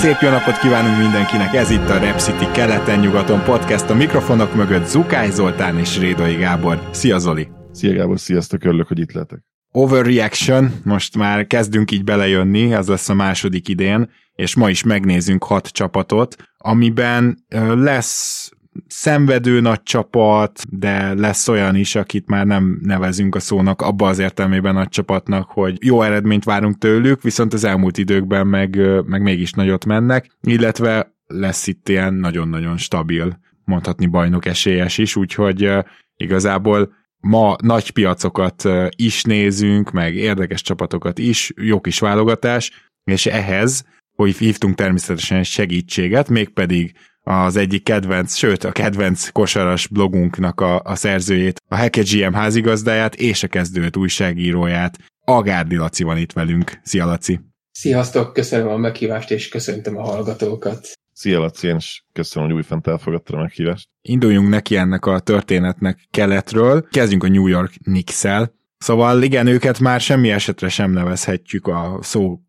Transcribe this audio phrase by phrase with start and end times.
[0.00, 4.86] Szép jó napot kívánunk mindenkinek, ez itt a Rep City keleten-nyugaton podcast, a mikrofonok mögött
[4.86, 6.88] Zukály Zoltán és Rédai Gábor.
[6.90, 7.48] Szia Zoli!
[7.72, 9.38] Szia Gábor, sziasztok, örülök, hogy itt lehetek.
[9.70, 15.44] Overreaction, most már kezdünk így belejönni, ez lesz a második idén, és ma is megnézünk
[15.44, 18.50] hat csapatot, amiben lesz
[18.86, 24.18] szenvedő nagy csapat, de lesz olyan is, akit már nem nevezünk a szónak abba az
[24.18, 29.52] értelmében nagy csapatnak, hogy jó eredményt várunk tőlük, viszont az elmúlt időkben meg, meg mégis
[29.52, 35.70] nagyot mennek, illetve lesz itt ilyen nagyon-nagyon stabil, mondhatni bajnok esélyes is, úgyhogy
[36.16, 43.84] igazából ma nagy piacokat is nézünk, meg érdekes csapatokat is, jó kis válogatás, és ehhez,
[44.16, 46.94] hogy hívtunk természetesen segítséget, mégpedig
[47.24, 53.14] az egyik kedvenc, sőt a kedvenc kosaras blogunknak a, a szerzőjét, a Heke GM házigazdáját
[53.14, 54.98] és a kezdőt újságíróját.
[55.24, 56.80] Agárdi Laci van itt velünk.
[56.82, 57.40] Szia Laci!
[57.70, 60.92] Sziasztok, köszönöm a meghívást, és köszöntöm a hallgatókat.
[61.12, 63.88] Szia Laci, én is köszönöm, hogy újfent elfogadtad a meghívást.
[64.02, 66.88] Induljunk neki ennek a történetnek keletről.
[66.90, 68.54] Kezdjünk a New York Knicks-el.
[68.78, 72.40] Szóval igen, őket már semmi esetre sem nevezhetjük a szó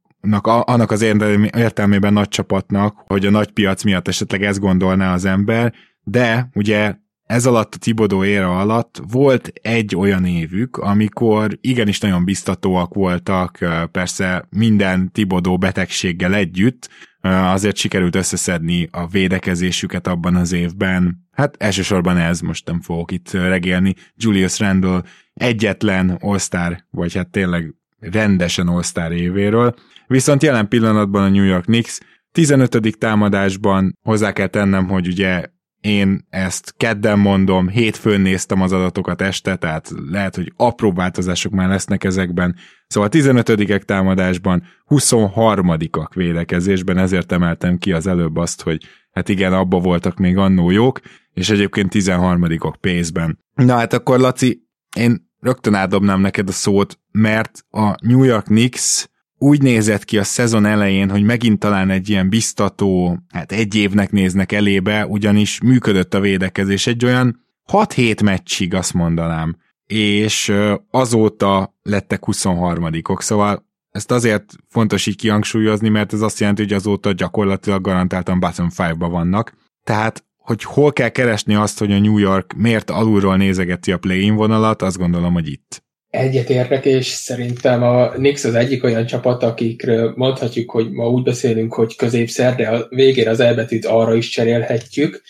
[0.43, 5.73] annak az értelmében nagy csapatnak, hogy a nagy piac miatt esetleg ezt gondolná az ember,
[6.03, 6.95] de ugye
[7.25, 13.57] ez alatt a Tibodó éra alatt volt egy olyan évük, amikor igenis nagyon biztatóak voltak,
[13.91, 16.89] persze minden Tibodó betegséggel együtt,
[17.21, 21.27] azért sikerült összeszedni a védekezésüket abban az évben.
[21.31, 27.73] Hát elsősorban ez, most nem fogok itt regélni, Julius Randle egyetlen all vagy hát tényleg
[28.11, 29.75] rendesen all évéről,
[30.07, 31.99] Viszont jelen pillanatban a New York Knicks
[32.31, 32.97] 15.
[32.97, 35.45] támadásban hozzá kell tennem, hogy ugye
[35.81, 41.69] én ezt kedden mondom, hétfőn néztem az adatokat este, tehát lehet, hogy apró változások már
[41.69, 42.55] lesznek ezekben.
[42.87, 49.79] Szóval 15 támadásban, 23-ak védekezésben, ezért emeltem ki az előbb azt, hogy hát igen, abba
[49.79, 50.99] voltak még annó jók,
[51.33, 53.39] és egyébként 13-ok pénzben.
[53.53, 54.61] Na hát akkor Laci,
[54.97, 60.23] én rögtön átdobnám neked a szót, mert a New York Knicks úgy nézett ki a
[60.23, 66.13] szezon elején, hogy megint talán egy ilyen biztató, hát egy évnek néznek elébe, ugyanis működött
[66.13, 66.87] a védekezés.
[66.87, 70.53] Egy olyan 6-7 meccsig, azt mondanám, és
[70.89, 77.11] azóta lettek 23-ok, szóval ezt azért fontos így kihangsúlyozni, mert ez azt jelenti, hogy azóta
[77.11, 79.53] gyakorlatilag garantáltan bottom 5-ba vannak.
[79.83, 84.35] Tehát, hogy hol kell keresni azt, hogy a New York miért alulról nézegeti a play-in
[84.35, 85.83] vonalat, azt gondolom, hogy itt.
[86.09, 91.73] Egyetértek, és szerintem a Nix az egyik olyan csapat, akikről mondhatjuk, hogy ma úgy beszélünk,
[91.73, 95.21] hogy középszer, de a végére az elbetűt arra is cserélhetjük,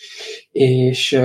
[0.50, 1.20] és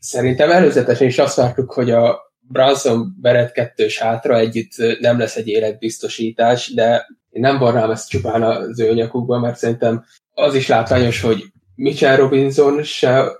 [0.00, 5.48] szerintem előzetesen is azt vártuk, hogy a Branson Beret kettős hátra együtt nem lesz egy
[5.48, 11.20] életbiztosítás, de én nem varnám ezt csupán az ő nyakukba, mert szerintem az is látványos,
[11.20, 11.44] hogy
[11.80, 13.32] Mitchell Robinson se,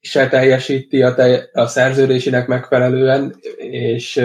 [0.00, 3.36] se teljesíti a, te, a szerződésének megfelelően,
[3.70, 4.22] és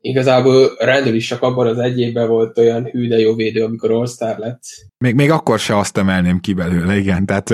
[0.00, 3.90] Igazából Randall is csak abban az egy évben volt olyan hű, de jó védő, amikor
[3.90, 4.62] All-Star lett.
[4.98, 7.26] Még, még akkor se azt emelném ki belőle, igen.
[7.26, 7.50] Tehát,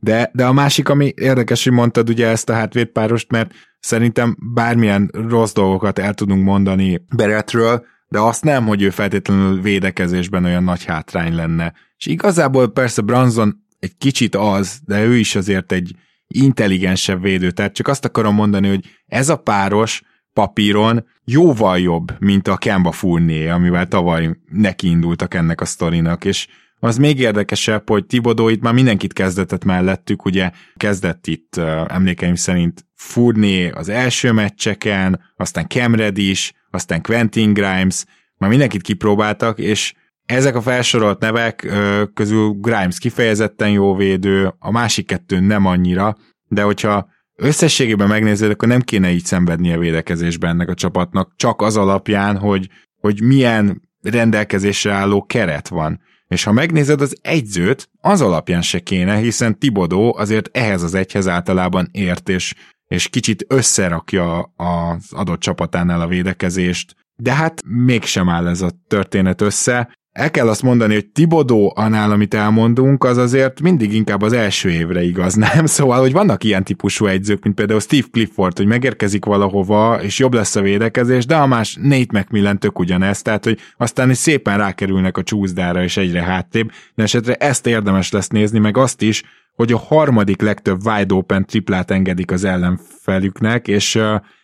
[0.00, 5.10] de, de a másik, ami érdekes, hogy mondtad ugye ezt a hátvédpárost, mert szerintem bármilyen
[5.28, 10.84] rossz dolgokat el tudunk mondani Beretről, de azt nem, hogy ő feltétlenül védekezésben olyan nagy
[10.84, 11.72] hátrány lenne.
[11.96, 15.94] És igazából persze Branson egy kicsit az, de ő is azért egy
[16.26, 17.50] intelligensebb védő.
[17.50, 20.02] Tehát csak azt akarom mondani, hogy ez a páros
[20.32, 26.46] papíron jóval jobb, mint a Kemba Fournier, amivel tavaly nekiindultak ennek a sztorinak, és
[26.80, 32.86] az még érdekesebb, hogy Tibodó itt már mindenkit kezdetett mellettük, ugye kezdett itt emlékeim szerint
[32.94, 38.04] Fournier az első meccseken, aztán Cam is, aztán Quentin Grimes,
[38.36, 39.94] már mindenkit kipróbáltak, és
[40.28, 41.66] ezek a felsorolt nevek
[42.14, 46.16] közül Grimes kifejezetten jó védő, a másik kettő nem annyira,
[46.48, 51.76] de hogyha összességében megnézed, akkor nem kéne így szenvednie védekezésben ennek a csapatnak, csak az
[51.76, 52.68] alapján, hogy,
[53.00, 56.00] hogy milyen rendelkezésre álló keret van.
[56.26, 61.28] És ha megnézed az egyzőt, az alapján se kéne, hiszen Tibodó azért ehhez az egyhez
[61.28, 62.54] általában ért, és,
[62.86, 69.40] és kicsit összerakja az adott csapatánál a védekezést, de hát mégsem áll ez a történet
[69.40, 69.96] össze.
[70.18, 74.70] El kell azt mondani, hogy Tibodó annál, amit elmondunk, az azért mindig inkább az első
[74.70, 75.66] évre igaz, nem?
[75.66, 80.34] Szóval, hogy vannak ilyen típusú egyzők, mint például Steve Clifford, hogy megérkezik valahova, és jobb
[80.34, 84.58] lesz a védekezés, de a más Nate McMillan tök ugyanez, tehát, hogy aztán is szépen
[84.58, 89.22] rákerülnek a csúszdára, és egyre háttébb, de esetre ezt érdemes lesz nézni, meg azt is,
[89.54, 93.96] hogy a harmadik legtöbb wide open triplát engedik az ellenfelüknek, és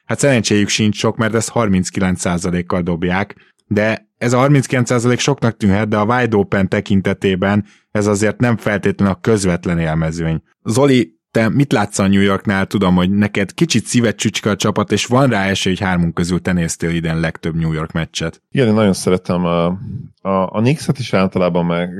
[0.04, 3.34] hát szerencséjük sincs sok, mert ezt 39%-kal dobják,
[3.74, 9.14] de ez a 39% soknak tűnhet, de a wide open tekintetében ez azért nem feltétlenül
[9.14, 10.42] a közvetlen élmezőny.
[10.64, 12.66] Zoli, te mit látsz a New Yorknál?
[12.66, 16.40] Tudom, hogy neked kicsit szívet csücske a csapat, és van rá esély, hogy hármunk közül
[16.40, 18.42] te néztél idén legtöbb New York meccset.
[18.50, 19.66] Igen, én nagyon szeretem a,
[20.20, 21.90] a, a Knicks-et is általában, meg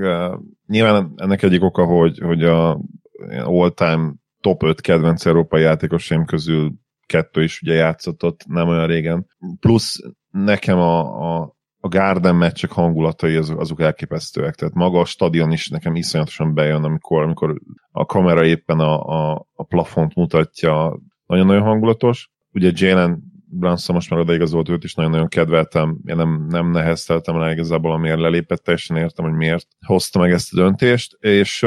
[0.67, 2.81] nyilván ennek egyik oka, hogy, hogy a
[3.45, 6.73] all-time top 5 kedvenc európai játékosaim közül
[7.07, 9.27] kettő is ugye játszott ott nem olyan régen.
[9.61, 10.01] Plusz
[10.31, 11.54] nekem a, a,
[11.85, 14.55] a Garden meccsek hangulatai azok, azok elképesztőek.
[14.55, 17.61] Tehát maga a stadion is nekem iszonyatosan bejön, amikor, amikor
[17.91, 21.01] a kamera éppen a, a, a plafont mutatja.
[21.27, 22.31] Nagyon-nagyon hangulatos.
[22.53, 25.99] Ugye Jalen Brunson most már odaigazolt őt is nagyon-nagyon kedveltem.
[26.05, 30.53] Én nem, nem nehezteltem rá igazából, amiért lelépett, teljesen értem, hogy miért hozta meg ezt
[30.53, 31.67] a döntést, és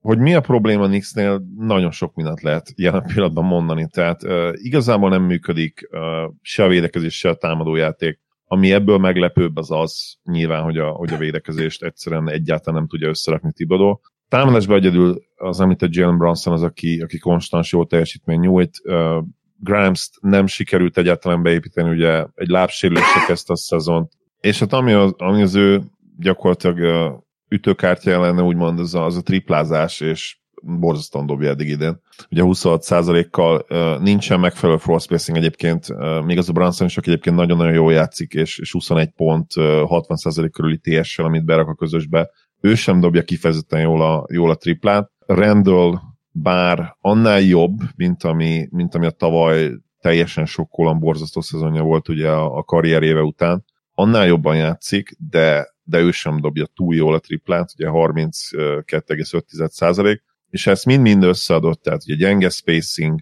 [0.00, 3.88] hogy mi a probléma Nixnél, nagyon sok mindent lehet jelen pillanatban mondani.
[3.90, 6.00] Tehát uh, igazából nem működik uh,
[6.42, 8.20] se a védekezés, se a támadójáték.
[8.52, 13.08] Ami ebből meglepőbb az az nyilván, hogy a, hogy a védekezést egyszerűen egyáltalán nem tudja
[13.08, 14.00] összerakni Tibodó.
[14.28, 18.80] Támadásban egyedül az említett Jalen Brunson az, aki, aki konstans jó teljesítmény nyújt.
[18.84, 19.24] Uh,
[19.56, 24.12] Grimes-t nem sikerült egyáltalán beépíteni, ugye egy lábsérülésre kezdte a szezont.
[24.40, 25.82] És hát ami az, ami az ő
[26.18, 27.18] gyakorlatilag uh,
[27.48, 32.00] ütőkártya lenne, úgymond az a, az a triplázás, és borzasztóan dobja eddig idén.
[32.30, 35.86] Ugye 26%-kal uh, nincsen megfelelő floor spacing egyébként,
[36.24, 39.64] még az a Brunson is, aki egyébként nagyon-nagyon jól játszik, és, és 21 pont, uh,
[39.64, 42.30] 60% körüli TS-sel, amit berak a közösbe.
[42.60, 45.10] Ő sem dobja kifejezetten jól a, jól a triplát.
[45.26, 45.98] Randall
[46.30, 49.70] bár annál jobb, mint ami, mint ami a tavaly
[50.00, 53.64] teljesen sokkolan borzasztó szezonja volt ugye a, a karrieréve után,
[53.94, 59.68] annál jobban játszik, de de ő sem dobja túl jól a triplát, ugye 32,5
[60.50, 63.20] és ezt mind-mind összeadott, tehát ugye gyenge spacing,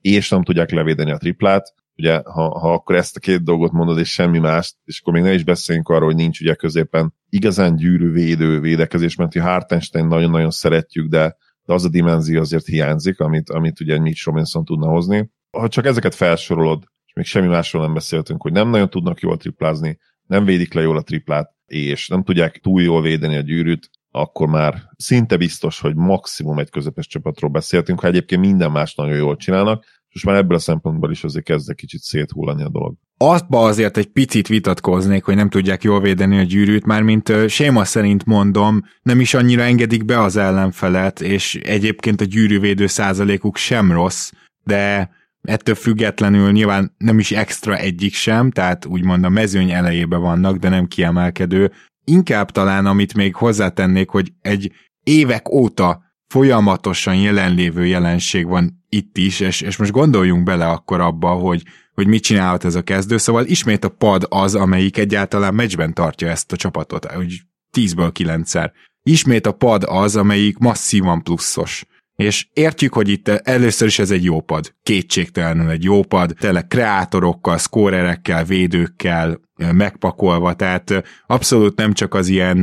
[0.00, 3.98] és nem tudják levédeni a triplát, ugye ha, ha akkor ezt a két dolgot mondod,
[3.98, 7.76] és semmi mást, és akkor még ne is beszéljünk arról, hogy nincs ugye középen igazán
[7.76, 13.50] gyűrű védő védekezés, mert Hartenstein nagyon-nagyon szeretjük, de, de az a dimenzió azért hiányzik, amit,
[13.50, 15.30] amit ugye Mitch Robinson tudna hozni.
[15.50, 19.36] Ha csak ezeket felsorolod, és még semmi másról nem beszéltünk, hogy nem nagyon tudnak jól
[19.36, 23.90] triplázni, nem védik le jól a triplát, és nem tudják túl jól védeni a gyűrűt,
[24.16, 29.16] akkor már szinte biztos, hogy maximum egy közepes csapatról beszéltünk, ha egyébként minden más nagyon
[29.16, 32.94] jól csinálnak, és már ebből a szempontból is azért kezd kicsit széthullani a dolog.
[33.18, 37.84] Aztba azért egy picit vitatkoznék, hogy nem tudják jól védeni a gyűrűt, már mint séma
[37.84, 43.92] szerint mondom, nem is annyira engedik be az ellenfelet, és egyébként a gyűrűvédő százalékuk sem
[43.92, 44.32] rossz,
[44.64, 45.10] de
[45.42, 50.68] ettől függetlenül nyilván nem is extra egyik sem, tehát úgymond a mezőny elejébe vannak, de
[50.68, 51.72] nem kiemelkedő.
[52.10, 54.72] Inkább talán, amit még hozzátennék, hogy egy
[55.02, 61.28] évek óta folyamatosan jelenlévő jelenség van itt is, és, és most gondoljunk bele akkor abba,
[61.28, 61.62] hogy,
[61.94, 66.28] hogy mit csinálhat ez a kezdő, szóval ismét a pad az, amelyik egyáltalán meccsben tartja
[66.28, 67.40] ezt a csapatot, hogy
[67.78, 68.70] 10-ből 9-szer.
[69.02, 71.86] Ismét a pad az, amelyik masszívan pluszos
[72.16, 74.74] és értjük, hogy itt először is ez egy jó pad.
[74.82, 79.40] Kétségtelenül egy jó pad, tele kreátorokkal, szkórerekkel, védőkkel
[79.72, 82.58] megpakolva, tehát abszolút nem csak az ilyen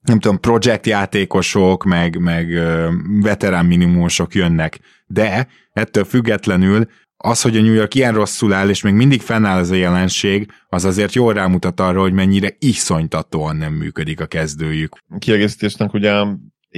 [0.00, 2.46] nem tudom, projektjátékosok, meg, meg
[3.22, 8.82] veterán minimumosok jönnek, de ettől függetlenül az, hogy a New York ilyen rosszul áll, és
[8.82, 13.72] még mindig fennáll ez a jelenség, az azért jól rámutat arra, hogy mennyire iszonytatóan nem
[13.72, 14.96] működik a kezdőjük.
[15.18, 16.24] Kiegészítésnek ugye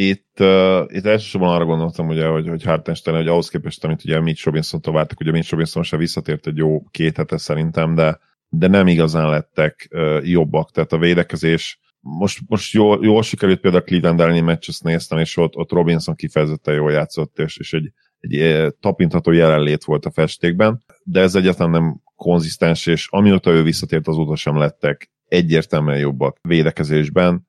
[0.09, 4.21] itt, uh, itt elsősorban arra gondoltam, ugye, hogy, hogy Hartenstein, hogy ahhoz képest, amit ugye
[4.21, 8.67] Mitch Robinson-tól vártak, ugye Mitch Robinson se visszatért egy jó két hete szerintem, de, de
[8.67, 13.87] nem igazán lettek uh, jobbak, tehát a védekezés most, most jól, jól sikerült például a
[13.87, 17.93] Cleveland elleni meccs, azt néztem, és ott, ott Robinson kifejezetten jól játszott, és, és egy,
[18.21, 24.09] egy tapintható jelenlét volt a festékben, de ez egyáltalán nem konzisztens, és amióta ő visszatért,
[24.09, 27.49] azóta sem lettek egyértelműen jobbak védekezésben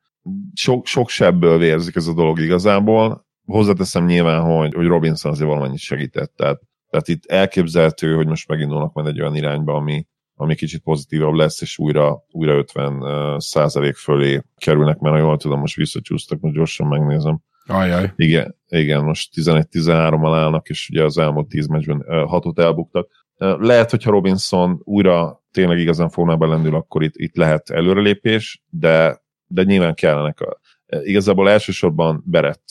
[0.54, 3.26] sok, sok sebből vérzik ez a dolog igazából.
[3.46, 8.94] Hozzáteszem nyilván, hogy, hogy Robinson azért valamennyit segített, tehát, tehát itt elképzelhető, hogy most megindulnak
[8.94, 14.42] majd egy olyan irányba, ami, ami kicsit pozitívabb lesz, és újra, újra 50 százalék fölé
[14.58, 17.40] kerülnek, mert ha jól tudom, most visszacsúsztak, most gyorsan megnézem.
[17.66, 18.12] Ajaj.
[18.16, 23.10] Igen, igen most 11-13-mal állnak, és ugye az elmúlt 10 meccsben 6-ot elbuktak.
[23.38, 29.21] Lehet, hogyha Robinson újra tényleg igazán formában lendül, akkor itt, itt lehet előrelépés, de
[29.52, 30.60] de nyilván kellenek a,
[31.00, 32.64] igazából elsősorban Berett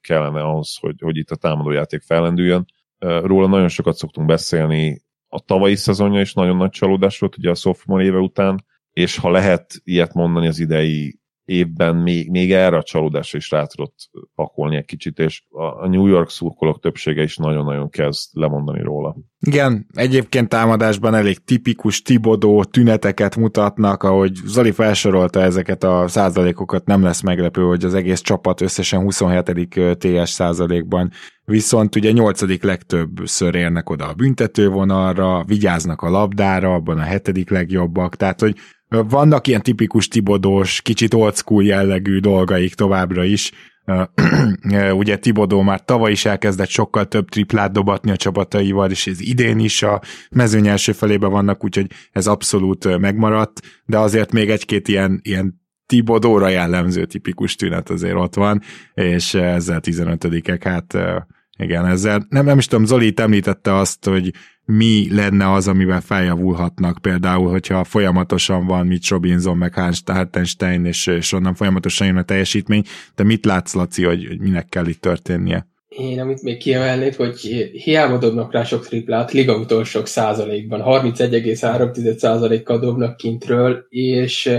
[0.00, 2.64] kellene ahhoz, hogy, hogy itt a támadójáték fellendüljön.
[2.98, 7.54] Róla nagyon sokat szoktunk beszélni, a tavalyi szezonja is nagyon nagy csalódás volt ugye a
[7.54, 12.82] sophomore éve után, és ha lehet ilyet mondani az idei évben még, még erre a
[12.82, 13.94] csalódásra is rá tudott
[14.34, 15.42] pakolni egy kicsit, és
[15.80, 19.16] a New York szurkolók többsége is nagyon-nagyon kezd lemondani róla.
[19.40, 27.02] Igen, egyébként támadásban elég tipikus Tibodó tüneteket mutatnak, ahogy Zoli felsorolta ezeket a százalékokat, nem
[27.02, 29.68] lesz meglepő, hogy az egész csapat összesen 27.
[29.98, 31.10] TS százalékban
[31.44, 38.16] viszont ugye nyolcadik legtöbbször érnek oda a büntetővonalra, vigyáznak a labdára, abban a hetedik legjobbak,
[38.16, 38.56] tehát hogy
[39.08, 43.52] vannak ilyen tipikus Tibodós, kicsit old school jellegű dolgaik továbbra is.
[44.92, 49.58] Ugye Tibodó már tavaly is elkezdett sokkal több triplát dobatni a csapataival, és ez idén
[49.58, 55.20] is a mezőny első felében vannak, úgyhogy ez abszolút megmaradt, de azért még egy-két ilyen,
[55.22, 58.60] ilyen Tibodóra jellemző tipikus tünet azért ott van,
[58.94, 60.96] és ezzel 15-ek, hát
[61.62, 64.30] igen, ezzel nem, nem is tudom, Zoli említette azt, hogy
[64.64, 71.32] mi lenne az, amivel feljavulhatnak, például, hogyha folyamatosan van Mitch Robinson, meg Hartenstein, és, és
[71.32, 72.82] onnan folyamatosan jön a teljesítmény,
[73.14, 75.66] de mit látsz, Laci, hogy, hogy minek kell itt történnie?
[75.88, 77.40] Én amit még kiemelnék, hogy
[77.72, 84.50] hiába dobnak rá sok triplát, liga utolsók százalékban, 31,3 százalékkal dobnak kintről, és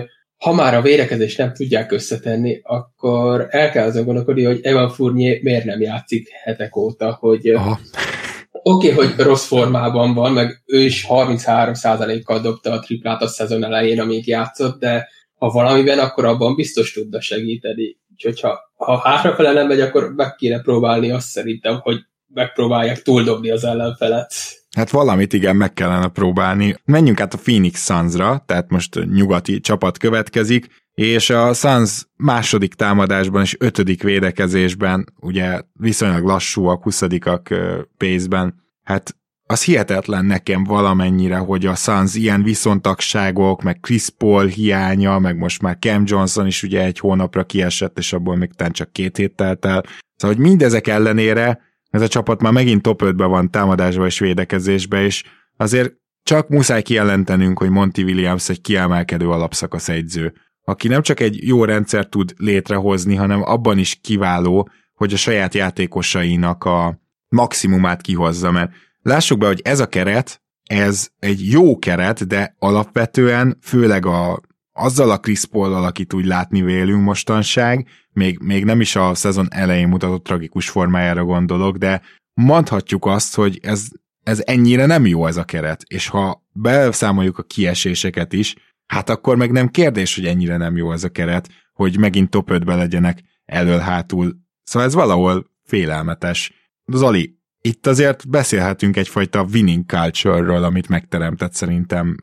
[0.43, 5.41] ha már a vérekezést nem tudják összetenni, akkor el kell azon gondolkodni, hogy Evan Fournier
[5.41, 11.05] miért nem játszik hetek óta, hogy oké, okay, hogy rossz formában van, meg ő is
[11.09, 16.93] 33%-kal dobta a triplát a szezon elején, amíg játszott, de ha valamiben, akkor abban biztos
[16.93, 17.97] tudna segíteni.
[18.11, 21.97] Úgyhogy ha, ha hátrafele nem megy, akkor meg kéne próbálni azt szerintem, hogy
[22.33, 24.33] megpróbálják túldobni az ellenfelet.
[24.75, 26.75] Hát valamit igen, meg kellene próbálni.
[26.85, 33.41] Menjünk át a Phoenix Sunsra, tehát most nyugati csapat következik, és a Suns második támadásban
[33.41, 37.49] és ötödik védekezésben, ugye viszonylag lassúak, huszadikak
[37.97, 39.15] pace-ben, hát
[39.45, 45.61] az hihetetlen nekem valamennyire, hogy a Suns ilyen viszontagságok, meg Chris Paul hiánya, meg most
[45.61, 49.65] már Cam Johnson is ugye egy hónapra kiesett, és abból még csak két hét telt
[49.65, 49.83] el.
[50.15, 51.59] Szóval, hogy mindezek ellenére
[51.93, 55.23] ez a csapat már megint top 5-ben van támadásba és védekezésbe, és
[55.57, 60.33] azért csak muszáj kijelentenünk, hogy Monty Williams egy kiemelkedő alapszakasz egyző,
[60.63, 65.53] aki nem csak egy jó rendszer tud létrehozni, hanem abban is kiváló, hogy a saját
[65.53, 68.71] játékosainak a maximumát kihozza, mert
[69.01, 74.41] lássuk be, hogy ez a keret, ez egy jó keret, de alapvetően főleg a,
[74.73, 79.47] azzal a Chris paul akit úgy látni vélünk mostanság, még, még nem is a szezon
[79.49, 82.01] elején mutatott tragikus formájára gondolok, de
[82.33, 83.87] mondhatjuk azt, hogy ez,
[84.23, 89.37] ez ennyire nem jó ez a keret, és ha beszámoljuk a kieséseket is, hát akkor
[89.37, 93.23] meg nem kérdés, hogy ennyire nem jó ez a keret, hogy megint top 5-be legyenek
[93.45, 94.35] elől-hátul.
[94.63, 96.53] Szóval ez valahol félelmetes.
[96.85, 102.15] Zoli, itt azért beszélhetünk egyfajta winning culture-ről, amit megteremtett szerintem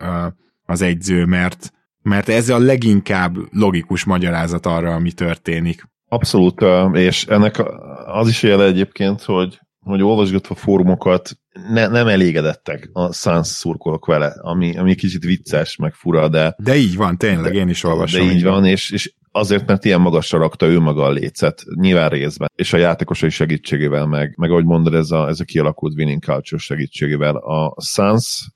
[0.63, 5.89] az egyző, mert mert ez a leginkább logikus magyarázat arra, ami történik.
[6.09, 7.63] Abszolút, és ennek
[8.07, 11.31] az is jele egyébként, hogy, hogy olvasgatva fórumokat
[11.73, 16.55] ne, nem elégedettek a Suns szurkolók vele, ami, ami kicsit vicces, meg fura, de...
[16.59, 18.27] De így van, tényleg, én is olvasom.
[18.27, 22.09] De így van, és, és azért, mert ilyen magasra rakta ő maga a lécet, nyilván
[22.09, 26.23] részben, és a játékosai segítségével, meg, meg ahogy mondod, ez a, ez a kialakult winning
[26.23, 27.37] culture segítségével.
[27.37, 28.51] A Suns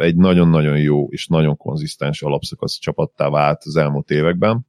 [0.00, 4.66] egy nagyon-nagyon jó és nagyon konzisztens alapszakasz csapattá vált az elmúlt években.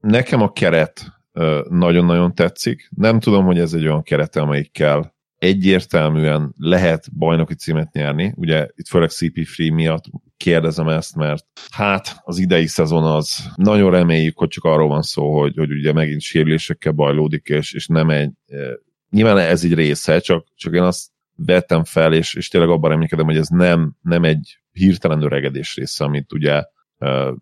[0.00, 1.20] Nekem a keret
[1.68, 2.90] nagyon-nagyon tetszik.
[2.96, 8.32] Nem tudom, hogy ez egy olyan keret, amelyikkel egyértelműen lehet bajnoki címet nyerni.
[8.36, 10.04] Ugye itt főleg CP3 miatt
[10.36, 15.38] kérdezem ezt, mert hát az idei szezon az nagyon reméljük, hogy csak arról van szó,
[15.40, 18.30] hogy, hogy ugye megint sérülésekkel bajlódik, és, és nem egy
[19.10, 21.08] nyilván ez egy része, csak, csak én azt
[21.46, 26.04] vettem fel, és, és tényleg abban reménykedem, hogy ez nem, nem egy hirtelen öregedés része,
[26.04, 26.64] amit ugye
[26.98, 27.32] uh,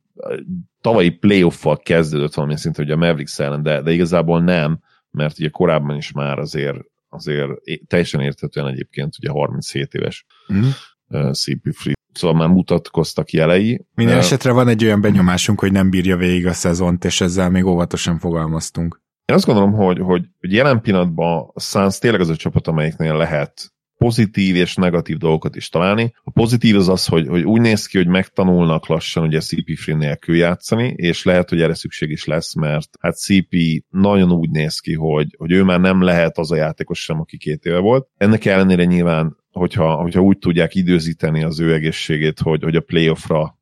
[0.80, 5.48] tavalyi playoff-val kezdődött valami szinte, hogy a Mavericks ellen, de, de igazából nem, mert ugye
[5.48, 7.50] korábban is már azért azért
[7.86, 10.62] teljesen érthetően egyébként ugye 37 éves mm.
[11.08, 11.94] uh, CP Free.
[12.12, 13.86] Szóval már mutatkoztak jelei.
[13.94, 17.64] Minden esetre van egy olyan benyomásunk, hogy nem bírja végig a szezont, és ezzel még
[17.64, 19.00] óvatosan fogalmaztunk.
[19.24, 23.16] Én azt gondolom, hogy, hogy, hogy jelen pillanatban a Suns tényleg az a csapat, amelyiknél
[23.16, 26.12] lehet pozitív és negatív dolgokat is találni.
[26.24, 29.96] A pozitív az az, hogy, hogy úgy néz ki, hogy megtanulnak lassan ugye CP free
[29.96, 33.56] nélkül játszani, és lehet, hogy erre szükség is lesz, mert hát CP
[33.88, 37.36] nagyon úgy néz ki, hogy, hogy ő már nem lehet az a játékos sem, aki
[37.36, 38.08] két éve volt.
[38.16, 43.58] Ennek ellenére nyilván, hogyha, hogyha úgy tudják időzíteni az ő egészségét, hogy, hogy a playoffra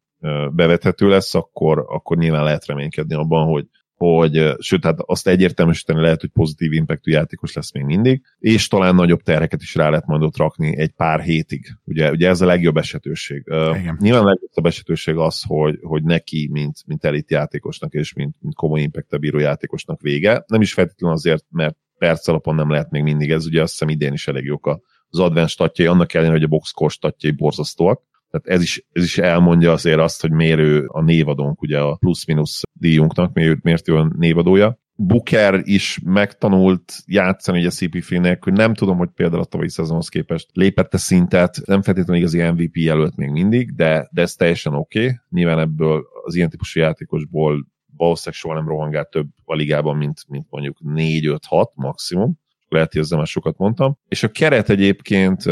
[0.53, 6.21] bevethető lesz, akkor, akkor nyilván lehet reménykedni abban, hogy, hogy sőt, hát azt egyértelműsíteni lehet,
[6.21, 10.23] hogy pozitív impactú játékos lesz még mindig, és talán nagyobb terheket is rá lehet majd
[10.23, 11.67] ott rakni egy pár hétig.
[11.85, 13.43] Ugye, ugye ez a legjobb esetőség.
[13.47, 13.97] Igen.
[14.01, 18.55] Nyilván a legjobb esetőség az, hogy, hogy neki, mint, mint elit játékosnak és mint, mint
[18.55, 20.45] komoly impact bíró játékosnak vége.
[20.47, 23.89] Nem is feltétlenül azért, mert perc alapon nem lehet még mindig ez, ugye azt hiszem
[23.89, 28.03] idén is elég jók az advanced statjai, annak ellenére, hogy a boxcore statjai borzasztóak,
[28.35, 32.63] tehát ez is, ez is elmondja azért azt, hogy miért a névadónk, ugye a plusz-minusz
[32.73, 34.79] díjunknak, miért, miért ő a névadója.
[34.97, 38.05] Booker is megtanult játszani ugye CP
[38.41, 42.77] hogy nem tudom, hogy például a tavalyi szezonhoz képest lépette szintet, nem feltétlenül igazi MVP
[42.77, 45.03] jelölt még mindig, de, de ez teljesen oké.
[45.03, 45.17] Okay.
[45.31, 50.47] Nyilván ebből az ilyen típusú játékosból valószínűleg soha nem rohangált több a ligában, mint, mint
[50.51, 51.39] mondjuk 4-5-6
[51.75, 52.39] maximum.
[52.69, 53.99] Lehet, hogy ezzel már sokat mondtam.
[54.09, 55.45] És a keret egyébként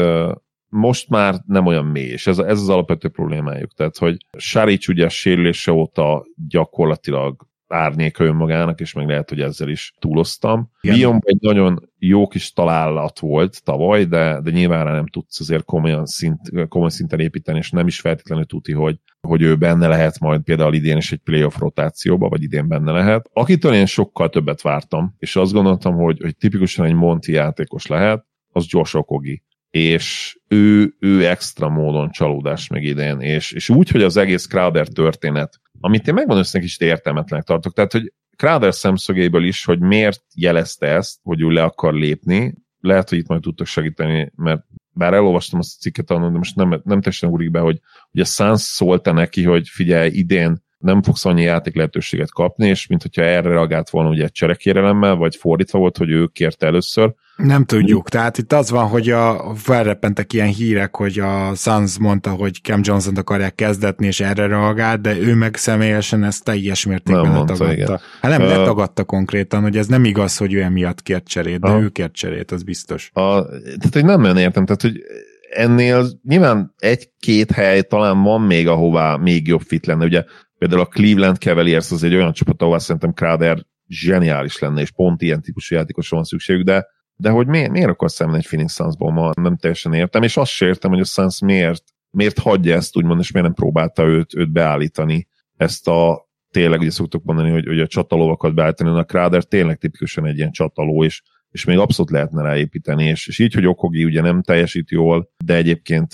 [0.73, 3.73] most már nem olyan mély, és ez, ez az alapvető problémájuk.
[3.73, 9.69] Tehát, hogy Saric ugye a sérülése óta gyakorlatilag árnyéka önmagának, és meg lehet, hogy ezzel
[9.69, 10.69] is túloztam.
[10.81, 16.05] Bion egy nagyon jó kis találat volt tavaly, de, de nyilván nem tudsz azért komolyan
[16.05, 20.41] szint, komoly szinten építeni, és nem is feltétlenül tuti, hogy, hogy ő benne lehet majd
[20.41, 23.29] például idén is egy playoff rotációba, vagy idén benne lehet.
[23.33, 28.25] Akitől én sokkal többet vártam, és azt gondoltam, hogy, hogy tipikusan egy Monti játékos lehet,
[28.51, 34.01] az Josh Okogi és ő, ő extra módon csalódás meg idén, és, és úgy, hogy
[34.01, 39.43] az egész Crowder történet, amit én megmondom hogy kicsit értelmetlenek tartok, tehát, hogy Crowder szemszögéből
[39.43, 43.67] is, hogy miért jelezte ezt, hogy ő le akar lépni, lehet, hogy itt majd tudtok
[43.67, 47.79] segíteni, mert bár elolvastam azt a cikket, de most nem, nem teljesen ugrik be, hogy,
[48.11, 52.87] hogy a Suns szólta neki, hogy figyelj, idén nem fogsz annyi játék lehetőséget kapni, és
[52.87, 57.13] mint hogyha erre reagált volna ugye egy cserekérelemmel, vagy fordítva volt, hogy ő kérte először,
[57.35, 58.09] nem tudjuk.
[58.09, 62.79] Tehát itt az van, hogy a, felreppentek ilyen hírek, hogy a Suns mondta, hogy Cam
[62.83, 67.71] Johnson-t akarják kezdetni, és erre reagált, de ő meg személyesen ezt teljes mértékben nem letagadta.
[67.71, 67.99] Igen.
[68.21, 71.71] Hát nem uh, letagadta konkrétan, hogy ez nem igaz, hogy ő emiatt kért cserét, de
[71.71, 73.09] uh, ő kért cserét, az biztos.
[73.13, 75.01] A, tehát, hogy nem nagyon értem, tehát, hogy
[75.49, 80.05] ennél nyilván egy-két hely talán van még, ahová még jobb fit lenne.
[80.05, 80.23] Ugye
[80.63, 85.21] például a Cleveland Cavaliers az egy olyan csapat, ahol szerintem Crowder zseniális lenne, és pont
[85.21, 89.11] ilyen típusú játékosra van szükségük, de de hogy miért, miért akar szemben egy Phoenix Sunsból?
[89.11, 92.97] Ma, nem teljesen értem, és azt sem értem, hogy a Suns miért, miért hagyja ezt
[92.97, 97.65] úgymond, és miért nem próbálta őt, őt beállítani, ezt a tényleg ugye szoktuk mondani, hogy,
[97.65, 102.11] hogy a csatalóvakat beállítani, a Crowder tényleg tipikusan egy ilyen csataló, és, és még abszolút
[102.11, 106.13] lehetne ráépíteni, és, és így, hogy Okogi ugye nem teljesít jól, de egyébként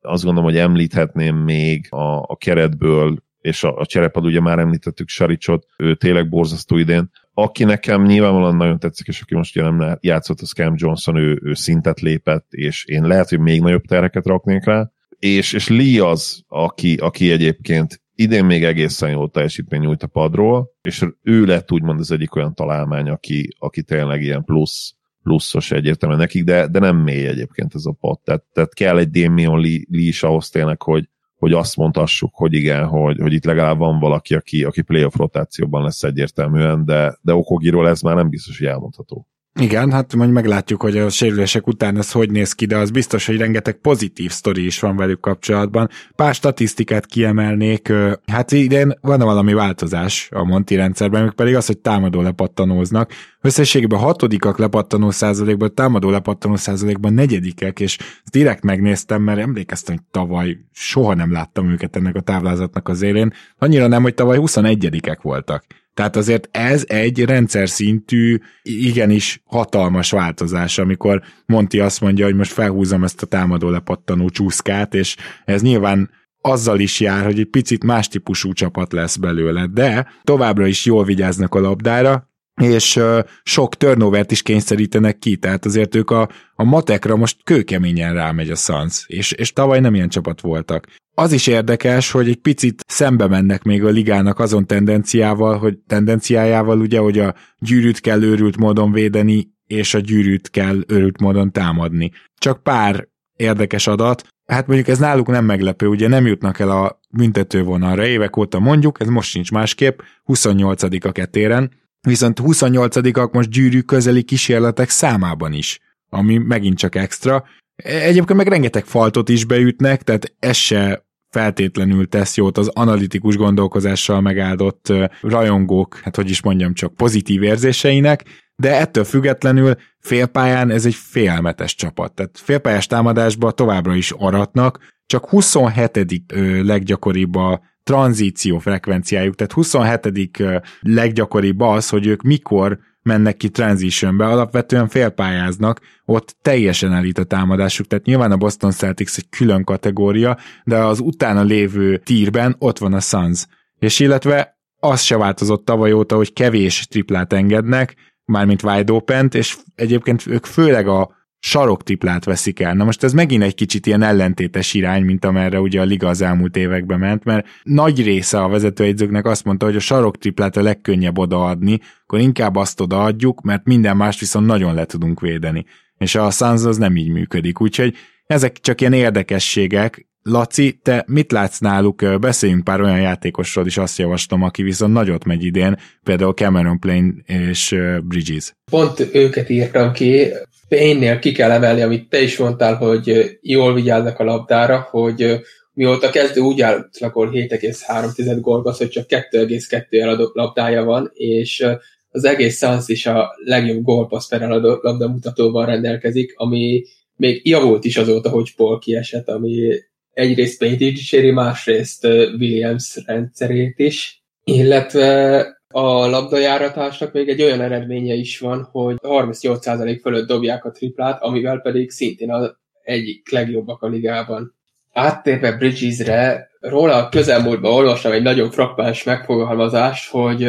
[0.00, 5.08] azt gondolom, hogy említhetném még a, a keretből, és a, a cserepad ugye már említettük
[5.08, 10.40] Saricsot, ő tényleg borzasztó idén, aki nekem nyilvánvalóan nagyon tetszik, és aki most nem játszott,
[10.40, 14.64] a Cam Johnson, ő, ő szintet lépett, és én lehet, hogy még nagyobb tereket raknék
[14.64, 20.06] rá, és, és Lee az, aki, aki egyébként idén még egészen jó teljesítmény nyújt a
[20.06, 25.70] padról, és ő lett úgymond az egyik olyan találmány, aki, aki tényleg ilyen plusz, pluszos
[25.70, 28.20] egyértelműen nekik, de, de nem mély egyébként ez a pad.
[28.20, 31.08] Tehát, tehát kell egy Damian Lee, Lee is ahhoz tényleg, hogy,
[31.44, 35.82] hogy azt mondhassuk, hogy igen, hogy, hogy itt legalább van valaki, aki, aki playoff rotációban
[35.82, 39.26] lesz egyértelműen, de, de Okogiról ez már nem biztos, hogy elmondható.
[39.60, 43.26] Igen, hát majd meglátjuk, hogy a sérülések után ez hogy néz ki, de az biztos,
[43.26, 45.88] hogy rengeteg pozitív sztori is van velük kapcsolatban.
[46.16, 47.92] Pár statisztikát kiemelnék,
[48.26, 53.12] hát idén van valami változás a Monti rendszerben, még pedig az, hogy támadó lepattanóznak.
[53.40, 57.98] Összességében hatodikak lepattanó százalékban, támadó lepattanó százalékban negyedikek, és
[58.30, 63.32] direkt megnéztem, mert emlékeztem, hogy tavaly soha nem láttam őket ennek a táblázatnak az élén.
[63.58, 65.64] Annyira nem, hogy tavaly 21-ek voltak.
[65.94, 72.52] Tehát azért ez egy rendszer szintű, igenis hatalmas változás, amikor Monti azt mondja, hogy most
[72.52, 77.84] felhúzom ezt a támadó lepattanó csúszkát, és ez nyilván azzal is jár, hogy egy picit
[77.84, 83.00] más típusú csapat lesz belőle, de továbbra is jól vigyáznak a labdára, és
[83.42, 88.54] sok turnovert is kényszerítenek ki, tehát azért ők a, a matekra most kőkeményen rámegy a
[88.54, 90.86] Suns, és, és tavaly nem ilyen csapat voltak.
[91.14, 96.80] Az is érdekes, hogy egy picit szembe mennek még a ligának azon tendenciával, hogy tendenciájával
[96.80, 102.10] ugye, hogy a gyűrűt kell őrült módon védeni, és a gyűrűt kell őrült módon támadni.
[102.38, 107.00] Csak pár érdekes adat, hát mondjuk ez náluk nem meglepő, ugye nem jutnak el a
[107.10, 113.80] büntetővonalra, évek óta mondjuk, ez most sincs másképp, 28 a ketéren, viszont 28-ak most gyűrű
[113.80, 117.44] közeli kísérletek számában is, ami megint csak extra.
[117.76, 124.20] Egyébként meg rengeteg faltot is beütnek, tehát ez se feltétlenül tesz jót az analitikus gondolkozással
[124.20, 128.24] megáldott rajongók, hát hogy is mondjam, csak pozitív érzéseinek,
[128.56, 132.14] de ettől függetlenül félpályán ez egy félmetes csapat.
[132.14, 136.22] Tehát félpályás támadásban továbbra is aratnak, csak 27.
[136.62, 140.40] leggyakoribb a tranzíció frekvenciájuk, tehát 27.
[140.80, 147.86] leggyakoribb az, hogy ők mikor mennek ki transitionbe, alapvetően félpályáznak, ott teljesen elit a támadásuk,
[147.86, 152.92] tehát nyilván a Boston Celtics egy külön kategória, de az utána lévő tírben ott van
[152.92, 153.46] a Suns.
[153.78, 159.56] És illetve az se változott tavaly óta, hogy kevés triplát engednek, mármint wide open és
[159.74, 161.10] egyébként ők főleg a
[161.46, 162.74] saroktiplát veszik el.
[162.74, 166.20] Na most ez megint egy kicsit ilyen ellentétes irány, mint amerre ugye a liga az
[166.20, 171.18] elmúlt években ment, mert nagy része a vezetőegyzőknek azt mondta, hogy a saroktriplát a legkönnyebb
[171.18, 175.64] odaadni, akkor inkább azt odaadjuk, mert minden mást viszont nagyon le tudunk védeni.
[175.98, 177.94] És a Suns az nem így működik, úgyhogy
[178.26, 180.06] ezek csak ilyen érdekességek.
[180.30, 182.20] Laci, te mit látsz náluk?
[182.20, 187.22] Beszéljünk pár olyan játékosról is, azt javaslom, aki viszont nagyot megy idén, például Cameron Plain
[187.26, 188.52] és Bridges.
[188.70, 190.26] Pont őket írtam ki,
[190.68, 195.40] Payne-nél ki kell emelni, amit te is mondtál, hogy jól vigyáznak a labdára, hogy
[195.72, 201.66] mióta kezdő úgy átlagol 7,3 gólba, hogy csak 2,2 eladott labdája van, és
[202.08, 206.84] az egész Suns is a legjobb gólpassz per eladott labda mutatóval rendelkezik, ami
[207.16, 209.72] még javult is azóta, hogy Paul kiesett, ami
[210.14, 218.14] egyrészt Payne-t is dicséri, másrészt Williams rendszerét is, illetve a labdajáratásnak még egy olyan eredménye
[218.14, 223.88] is van, hogy 38% fölött dobják a triplát, amivel pedig szintén az egyik legjobbak a
[223.88, 224.54] ligában.
[224.92, 230.46] Áttérve Bridgesre, róla a közelmúltban olvastam egy nagyon frappáns megfogalmazást, hogy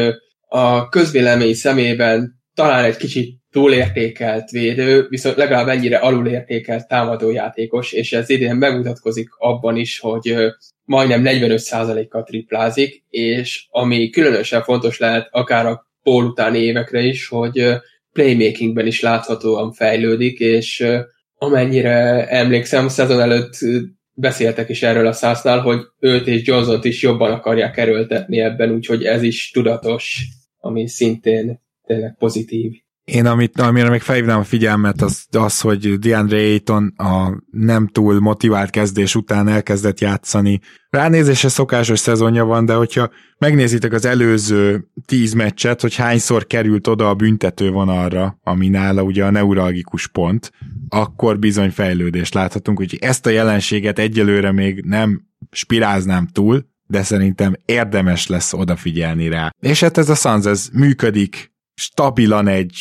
[0.47, 8.29] a közvélemény szemében talán egy kicsit túlértékelt védő, viszont legalább ennyire alulértékelt támadójátékos, és ez
[8.29, 10.35] idén megmutatkozik abban is, hogy
[10.85, 17.67] majdnem 45%-kal triplázik, és ami különösen fontos lehet akár a pól utáni évekre is, hogy
[18.13, 20.85] playmakingben is láthatóan fejlődik, és
[21.35, 23.57] amennyire emlékszem, szezon előtt
[24.13, 29.03] beszéltek is erről a szásznál, hogy őt és johnson is jobban akarják erőltetni ebben, úgyhogy
[29.03, 30.25] ez is tudatos,
[30.57, 32.83] ami szintén tényleg pozitív.
[33.05, 38.19] Én amit, amire még felhívnám a figyelmet, az, az, hogy DeAndre Ayton a nem túl
[38.19, 40.59] motivált kezdés után elkezdett játszani.
[40.89, 47.09] Ránézése szokásos szezonja van, de hogyha megnézitek az előző tíz meccset, hogy hányszor került oda
[47.09, 50.51] a büntető vonalra, ami nála ugye a neuralgikus pont,
[50.89, 57.55] akkor bizony fejlődést láthatunk, úgyhogy ezt a jelenséget egyelőre még nem spiráznám túl, de szerintem
[57.65, 59.49] érdemes lesz odafigyelni rá.
[59.59, 62.75] És hát ez a Suns, ez működik, stabilan egy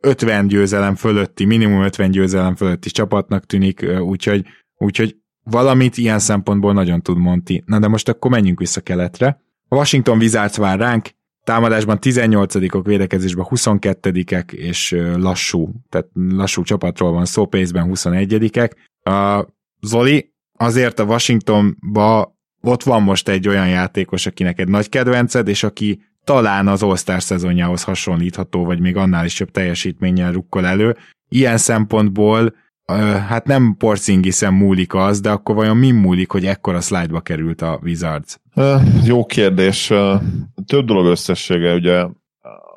[0.00, 7.02] 50 győzelem fölötti, minimum 50 győzelem fölötti csapatnak tűnik, úgyhogy, úgyhogy valamit ilyen szempontból nagyon
[7.02, 7.62] tud Monti.
[7.66, 9.40] Na de most akkor menjünk vissza keletre.
[9.68, 11.08] A Washington Wizards vár ránk,
[11.44, 18.70] támadásban 18-ok, védekezésben 22-ek, és lassú, tehát lassú csapatról van szó, pace-ben 21-ek.
[19.02, 19.46] A
[19.80, 25.62] Zoli, azért a Washingtonba ott van most egy olyan játékos, akinek egy nagy kedvenced, és
[25.62, 30.96] aki talán az All-Star szezonjához hasonlítható, vagy még annál is jobb teljesítménnyel rukkol elő.
[31.28, 32.54] Ilyen szempontból
[33.28, 37.78] hát nem Porzingisen múlik az, de akkor vajon mi múlik, hogy ekkora slide-ba került a
[37.82, 38.40] Wizards?
[39.04, 39.86] Jó kérdés.
[40.66, 42.06] Több dolog összessége, ugye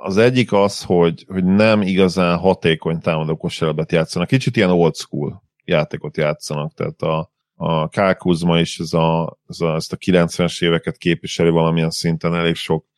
[0.04, 4.28] az egyik az, hogy, hogy nem igazán hatékony támadó kosárlabdát játszanak.
[4.28, 9.76] Kicsit ilyen old school játékot játszanak, tehát a, a Kuzma is ez a, ez a,
[9.76, 12.90] ezt a 90-es éveket képviseli valamilyen szinten, elég sok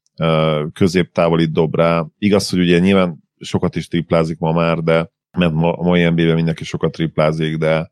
[0.73, 2.05] középtávolít dob rá.
[2.17, 6.35] Igaz, hogy ugye nyilván sokat is triplázik ma már, de mert ma, a mai NBA-ben
[6.35, 7.91] mindenki sokat triplázik, de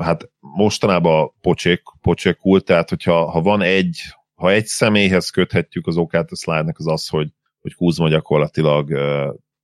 [0.00, 4.00] hát mostanában pocsék, pocsékul, tehát hogyha ha van egy,
[4.34, 7.28] ha egy személyhez köthetjük az okát a slide az az, hogy,
[7.60, 8.98] hogy Kuzma gyakorlatilag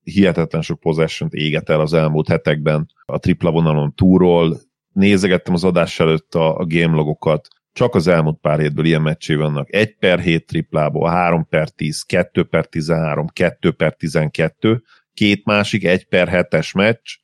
[0.03, 4.61] hihetetlen sok possession éget el az elmúlt hetekben a tripla vonalon túról.
[4.93, 9.35] Nézegettem az adás előtt a, a game logokat, csak az elmúlt pár hétből ilyen meccsé
[9.35, 9.75] vannak.
[9.75, 14.83] 1 per 7 triplából, 3 per 10, 2 per 13, 2 per 12,
[15.15, 17.17] két másik 1 per 7-es meccs,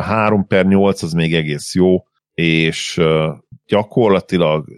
[0.00, 3.00] 3 per 8 az még egész jó, és
[3.66, 4.68] gyakorlatilag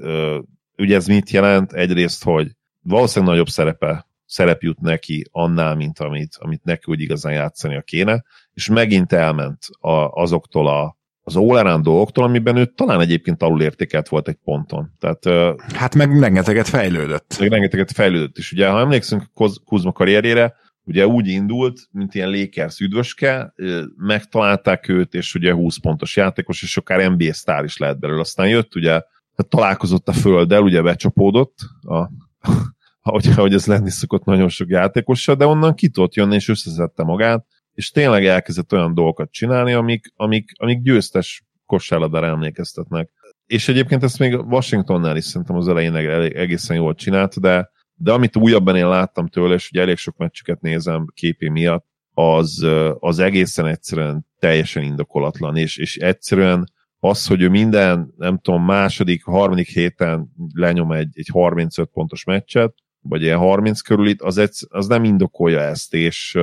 [0.79, 1.73] ugye ez mit jelent?
[1.73, 2.51] Egyrészt, hogy
[2.83, 8.25] valószínűleg nagyobb szerepe, szerep jut neki annál, mint amit, amit neki úgy igazán játszania kéne,
[8.55, 14.29] és megint elment a, azoktól a az all dolgoktól, amiben ő talán egyébként alulértékelt volt
[14.29, 14.91] egy ponton.
[14.99, 17.37] Tehát, hát meg rengeteget fejlődött.
[17.39, 18.53] Meg rengeteget fejlődött is.
[18.53, 19.31] Ugye, ha emlékszünk
[19.65, 23.55] Kuzma karrierjére, ugye úgy indult, mint ilyen Lakers üdvöske,
[23.97, 28.21] megtalálták őt, és ugye 20 pontos játékos, és akár NBA sztár is lehet belőle.
[28.21, 29.03] Aztán jött, ugye,
[29.49, 32.11] találkozott a földdel, ugye becsapódott, a,
[33.03, 37.03] ahogy, ahogy ez lenni szokott nagyon sok játékossal, de onnan ki tudott jönni, és összeszedte
[37.03, 43.11] magát, és tényleg elkezdett olyan dolgokat csinálni, amik, amik, amik győztes kosárlabdára emlékeztetnek.
[43.47, 48.37] és egyébként ezt még Washingtonnál is szerintem az elején egészen jól csinált, de, de amit
[48.37, 52.67] újabban én láttam tőle, és ugye elég sok meccsüket nézem képé miatt, az,
[52.99, 59.25] az egészen egyszerűen teljesen indokolatlan, és, és egyszerűen az, hogy ő minden, nem tudom, második,
[59.25, 64.57] harmadik héten lenyom egy, egy 35 pontos meccset, vagy ilyen 30 körül itt, az, egy,
[64.69, 66.39] az nem indokolja ezt, és,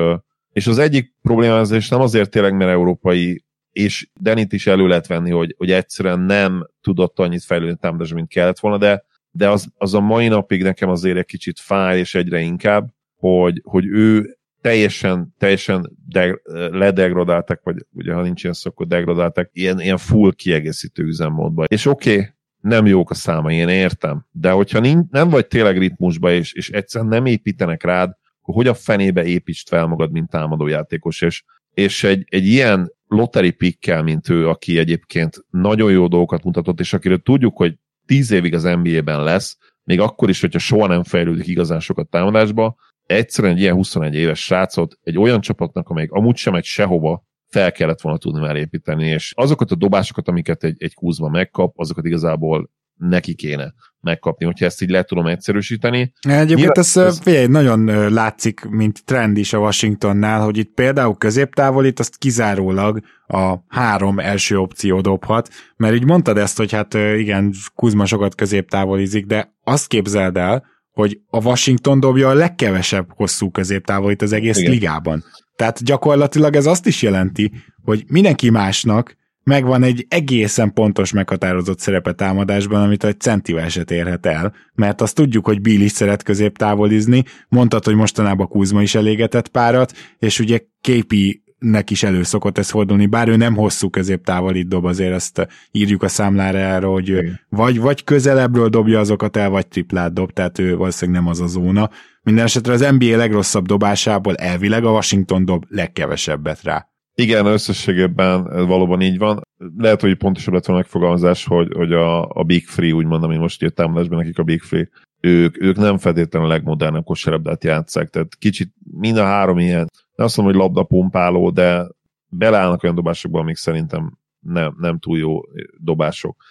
[0.53, 4.87] és az egyik probléma az, és nem azért tényleg, mert európai, és Denit is elő
[4.87, 9.49] lehet venni, hogy, hogy egyszerűen nem tudott annyit fejlődni támadásban, mint kellett volna, de, de
[9.49, 13.85] az, az a mai napig nekem azért egy kicsit fáj, és egyre inkább, hogy, hogy
[13.87, 16.39] ő teljesen, teljesen de,
[16.71, 21.63] ledegradáltak, vagy ugye ha nincs ilyen szó, akkor degradáltak, ilyen, ilyen full kiegészítő üzemmódba.
[21.63, 22.29] És oké, okay,
[22.61, 26.69] nem jók a száma, én értem, de hogyha nincs, nem vagy tényleg ritmusba, és, és
[26.69, 28.17] egyszerűen nem építenek rád,
[28.51, 34.03] hogy a fenébe építsd fel magad, mint támadójátékos, és, és egy, egy ilyen lottery pickkel,
[34.03, 38.63] mint ő, aki egyébként nagyon jó dolgokat mutatott, és akiről tudjuk, hogy tíz évig az
[38.63, 43.75] NBA-ben lesz, még akkor is, hogyha soha nem fejlődik igazán sokat támadásba, egyszerűen egy ilyen
[43.75, 48.39] 21 éves srácot egy olyan csapatnak, amelyik amúgy sem egy sehova, fel kellett volna tudni
[48.39, 52.69] már építeni, és azokat a dobásokat, amiket egy, egy Kuzma megkap, azokat igazából
[53.09, 56.13] neki kéne megkapni, hogyha ezt így le tudom egyszerűsíteni.
[56.21, 61.15] Egyébként Nyilván, ez, ez figyelj, nagyon látszik, mint trend is a Washingtonnál, hogy itt például
[61.17, 67.53] középtávolít, azt kizárólag a három első opció dobhat, mert így mondtad ezt, hogy hát igen,
[67.75, 74.21] Kuzma sokat középtávolizik, de azt képzeld el, hogy a Washington dobja a legkevesebb hosszú középtávolit
[74.21, 74.71] az egész Igen.
[74.71, 75.23] ligában.
[75.55, 77.51] Tehát gyakorlatilag ez azt is jelenti,
[77.83, 84.25] hogy mindenki másnak megvan egy egészen pontos meghatározott szerepe támadásban, amit egy centivel se érhet
[84.25, 89.47] el, mert azt tudjuk, hogy Bill is szeret középtávolizni, mondtad, hogy mostanában Kuzma is elégetett
[89.47, 94.67] párat, és ugye Képi nek is elő szokott ez fordulni, bár ő nem hosszú középtávolit
[94.67, 99.67] dob, azért ezt írjuk a számlára, hogy ő vagy, vagy közelebbről dobja azokat el, vagy
[99.67, 101.89] triplát dob, tehát ő valószínűleg nem az a zóna.
[102.23, 106.90] Minden esetre az NBA legrosszabb dobásából elvileg a Washington dob legkevesebbet rá.
[107.15, 109.41] Igen, összességében valóban így van.
[109.77, 113.63] Lehet, hogy pontosabb lett a megfogalmazás, hogy, hogy a, a Big Free, úgymond, ami most
[113.63, 118.35] írt támadásban nekik a Big Free, ők, ők nem feltétlenül a legmodernebb kosárlabdát játszák, tehát
[118.35, 121.87] kicsit mind a három ilyen nem azt mondom, hogy labdapumpáló, de
[122.27, 125.39] beleállnak olyan dobásokba, amik szerintem nem, nem túl jó
[125.77, 126.43] dobások.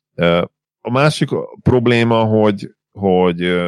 [0.80, 1.28] A másik
[1.62, 3.60] probléma, hogy, hogy,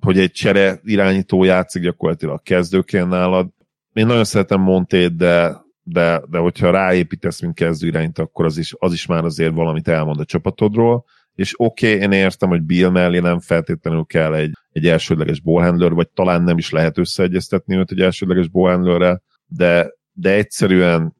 [0.00, 3.48] hogy egy csere irányító játszik gyakorlatilag kezdőként nálad.
[3.92, 8.74] Én nagyon szeretem Montét, de, de, de hogyha ráépítesz, mint kezdő irányító, akkor az is,
[8.78, 11.04] az is már azért valamit elmond a csapatodról.
[11.34, 15.92] És oké, okay, én értem, hogy Bill mellé nem feltétlenül kell egy, egy elsődleges ballhandler,
[15.92, 21.14] vagy talán nem is lehet összeegyeztetni őt egy elsődleges ballhandlerrel, de, de egyszerűen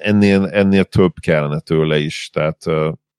[0.00, 2.64] ennél, ennél több kellene tőle is, tehát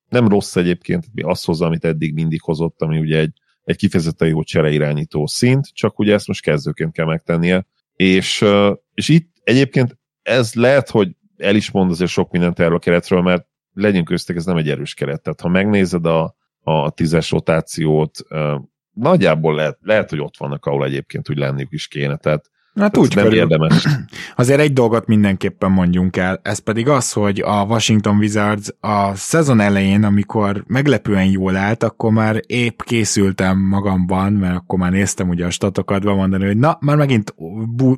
[0.09, 3.33] nem rossz egyébként azt hozza, amit eddig mindig hozott, ami ugye egy,
[3.63, 8.45] egy kifejezetten jó csereirányító szint, csak ugye ezt most kezdőként kell megtennie, és,
[8.93, 13.21] és itt egyébként ez lehet, hogy el is mond azért sok mindent erről a keretről,
[13.21, 15.21] mert legyünk köztek, ez nem egy erős keret.
[15.21, 18.19] Tehát ha megnézed a, a tízes rotációt,
[18.91, 22.17] nagyjából lehet, lehet, hogy ott vannak, ahol egyébként úgy lenniük is kéne.
[22.17, 23.39] Tehát Hát úgy nem körül.
[23.39, 23.87] érdemes.
[24.35, 29.59] Azért egy dolgot mindenképpen mondjunk el, ez pedig az, hogy a Washington Wizards a szezon
[29.59, 35.45] elején, amikor meglepően jól állt, akkor már épp készültem magamban, mert akkor már néztem ugye
[35.45, 37.35] a statokat, mondani, hogy na, már megint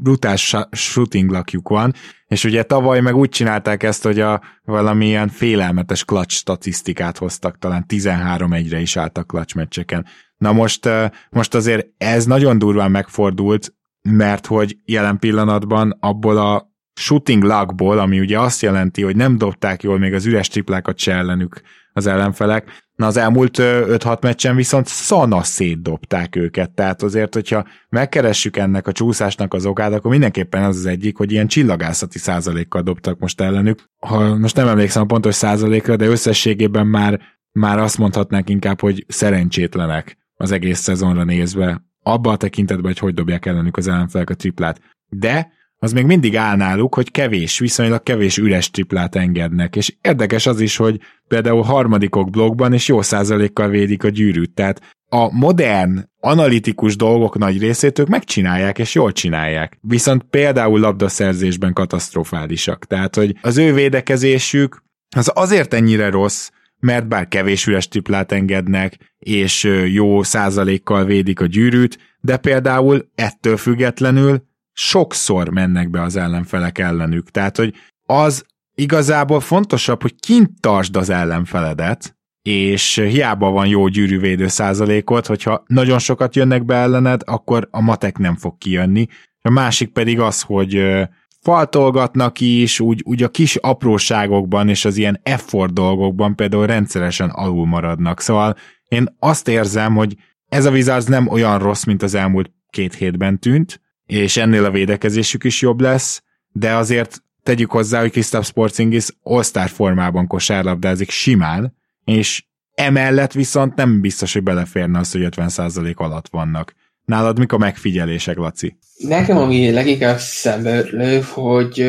[0.02, 1.94] brutás shooting lakjuk van,
[2.28, 7.86] és ugye tavaly meg úgy csinálták ezt, hogy a valamilyen félelmetes clutch statisztikát hoztak, talán
[7.88, 10.06] 13-1-re is álltak clutch meccseken.
[10.38, 10.90] Na most,
[11.30, 13.74] most azért ez nagyon durván megfordult,
[14.10, 19.84] mert hogy jelen pillanatban abból a shooting lagból, ami ugye azt jelenti, hogy nem dobták
[19.84, 21.62] jól még az üres triplákat se ellenük
[21.94, 28.58] az ellenfelek, na az elmúlt 5-6 meccsen viszont szana szétdobták őket, tehát azért, hogyha megkeressük
[28.58, 33.20] ennek a csúszásnak az okát, akkor mindenképpen az az egyik, hogy ilyen csillagászati százalékkal dobtak
[33.20, 33.84] most ellenük.
[34.00, 39.06] Ha, most nem emlékszem a pontos százalékra, de összességében már, már azt mondhatnánk inkább, hogy
[39.08, 44.36] szerencsétlenek az egész szezonra nézve abba a tekintetben, hogy hogy dobják ellenük az ellenfelek a
[44.36, 44.82] triplát.
[45.10, 49.76] De az még mindig áll náluk, hogy kevés, viszonylag kevés üres triplát engednek.
[49.76, 54.54] És érdekes az is, hogy például harmadikok blogban és jó százalékkal védik a gyűrűt.
[54.54, 59.78] Tehát a modern, analitikus dolgok nagy részét ők megcsinálják, és jól csinálják.
[59.82, 62.86] Viszont például labdaszerzésben katasztrofálisak.
[62.86, 64.84] Tehát, hogy az ő védekezésük
[65.16, 66.50] az azért ennyire rossz,
[66.84, 73.58] mert bár kevés üres triplát engednek, és jó százalékkal védik a gyűrűt, de például ettől
[73.58, 74.44] függetlenül
[74.74, 77.32] sokszor mennek be az ellenfelek ellenük.
[77.32, 77.74] Tehát, hogy
[78.06, 85.64] az igazából fontosabb, hogy kint tartsd az ellenfeledet, és hiába van jó gyűrűvédő százalékot, hogyha
[85.68, 89.08] nagyon sokat jönnek be ellened, akkor a matek nem fog kijönni.
[89.42, 91.04] A másik pedig az, hogy
[91.44, 97.66] faltolgatnak is, úgy, úgy a kis apróságokban és az ilyen effort dolgokban például rendszeresen alul
[97.66, 98.22] maradnak.
[98.22, 98.56] Szóval
[98.88, 100.16] én azt érzem, hogy
[100.48, 104.72] ez a Wizards nem olyan rossz, mint az elmúlt két hétben tűnt, és ennél a
[104.72, 111.76] védekezésük is jobb lesz, de azért tegyük hozzá, hogy Kristaps Porzingis all formában kosárlabdázik simán,
[112.04, 116.74] és emellett viszont nem biztos, hogy beleférne az, hogy 50% alatt vannak.
[117.06, 118.78] Nálad mik a megfigyelések, Laci?
[118.98, 121.86] Nekem ami leginkább szembeörlő, hogy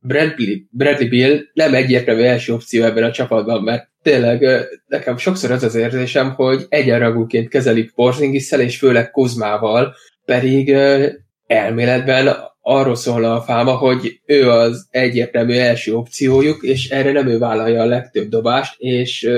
[0.00, 5.62] Bradley, Bradley Bill nem egyértelmű első opció ebben a csapatban, mert tényleg nekem sokszor az
[5.62, 10.76] az érzésem, hogy egyenragúként kezelik porzingis és főleg Kozmával, pedig
[11.46, 17.38] elméletben arról szól a fáma, hogy ő az egyértelmű első opciójuk, és erre nem ő
[17.38, 19.28] vállalja a legtöbb dobást, és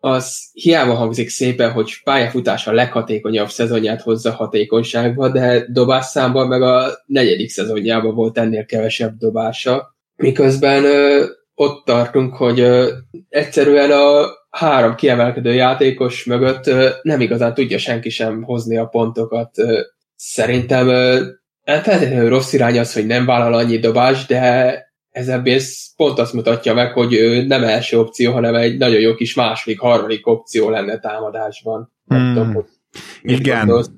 [0.00, 7.50] az hiába hangzik szépen, hogy pályafutása leghatékonyabb szezonját hozza hatékonyságba, de dobásszámban meg a negyedik
[7.50, 9.96] szezonjában volt ennél kevesebb dobása.
[10.16, 12.92] Miközben ö, ott tartunk, hogy ö,
[13.28, 19.58] egyszerűen a három kiemelkedő játékos mögött ö, nem igazán tudja senki sem hozni a pontokat.
[19.58, 19.80] Ö,
[20.16, 21.24] szerintem ö,
[21.64, 24.82] nem feltétlenül rossz irány az, hogy nem vállal annyi dobást, de
[25.18, 25.60] ez ebből
[25.96, 29.80] pont azt mutatja meg, hogy ő nem első opció, hanem egy nagyon jó kis második,
[29.80, 31.92] harmadik opció lenne támadásban.
[32.06, 32.34] Hmm.
[32.34, 32.64] tudom, hogy
[33.22, 33.58] Igen.
[33.58, 33.90] Gondolsz.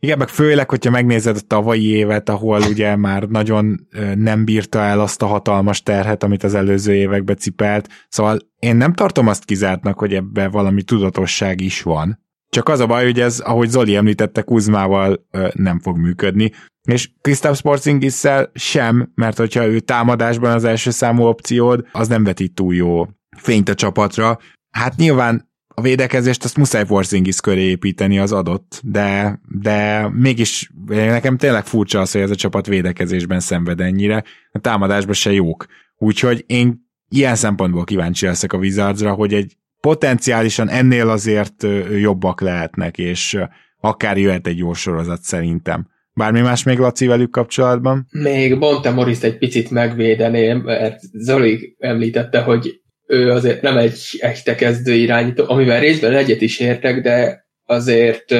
[0.00, 5.00] Igen, meg főleg, hogyha megnézed a tavalyi évet, ahol ugye már nagyon nem bírta el
[5.00, 9.98] azt a hatalmas terhet, amit az előző években cipelt, szóval én nem tartom azt kizártnak,
[9.98, 12.20] hogy ebbe valami tudatosság is van.
[12.48, 16.50] Csak az a baj, hogy ez, ahogy Zoli említette, Kuzmával nem fog működni.
[16.88, 18.22] És Kristaps porzingis
[18.54, 23.68] sem, mert hogyha ő támadásban az első számú opciód, az nem vetít túl jó fényt
[23.68, 24.38] a csapatra.
[24.70, 31.36] Hát nyilván a védekezést azt muszáj Porzingis köré építeni, az adott, de, de mégis nekem
[31.36, 35.66] tényleg furcsa az, hogy ez a csapat védekezésben szenved ennyire, a támadásban se jók.
[35.96, 41.66] Úgyhogy én ilyen szempontból kíváncsi leszek a Wizardsra, hogy egy potenciálisan ennél azért
[42.00, 43.38] jobbak lehetnek, és
[43.80, 45.88] akár jöhet egy jó sorozat szerintem.
[46.14, 48.06] Bármi más még Laci velük kapcsolatban?
[48.10, 54.54] Még Bonte Morris egy picit megvédeném, mert Zoli említette, hogy ő azért nem egy echte
[54.54, 58.34] kezdő irányító, amivel részben egyet is értek, de azért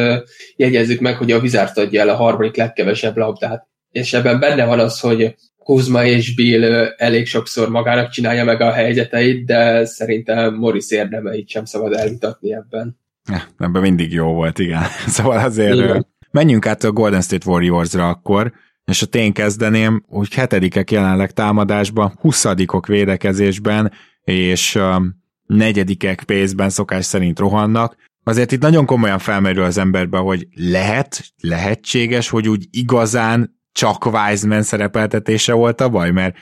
[0.56, 3.66] jegyezzük meg, hogy a Wizards adja el a harmadik legkevesebb labdát.
[3.90, 6.64] És ebben benne van az, hogy Kuzma és Bill
[6.96, 13.00] elég sokszor magának csinálja meg a helyzeteit, de szerintem Morris érdemeit sem szabad elvitatni ebben.
[13.30, 14.82] Ja, ebben mindig jó volt, igen.
[15.06, 16.06] Szóval azért igen.
[16.32, 18.52] Menjünk át a Golden State Warriors-ra akkor,
[18.84, 23.92] és a én kezdeném, hogy hetedikek jelenleg támadásban, huszadikok védekezésben,
[24.24, 27.96] és um, negyedikek pénzben szokás szerint rohannak.
[28.24, 34.62] Azért itt nagyon komolyan felmerül az emberbe, hogy lehet, lehetséges, hogy úgy igazán csak Wiseman
[34.62, 36.36] szerepeltetése volt a baj, mert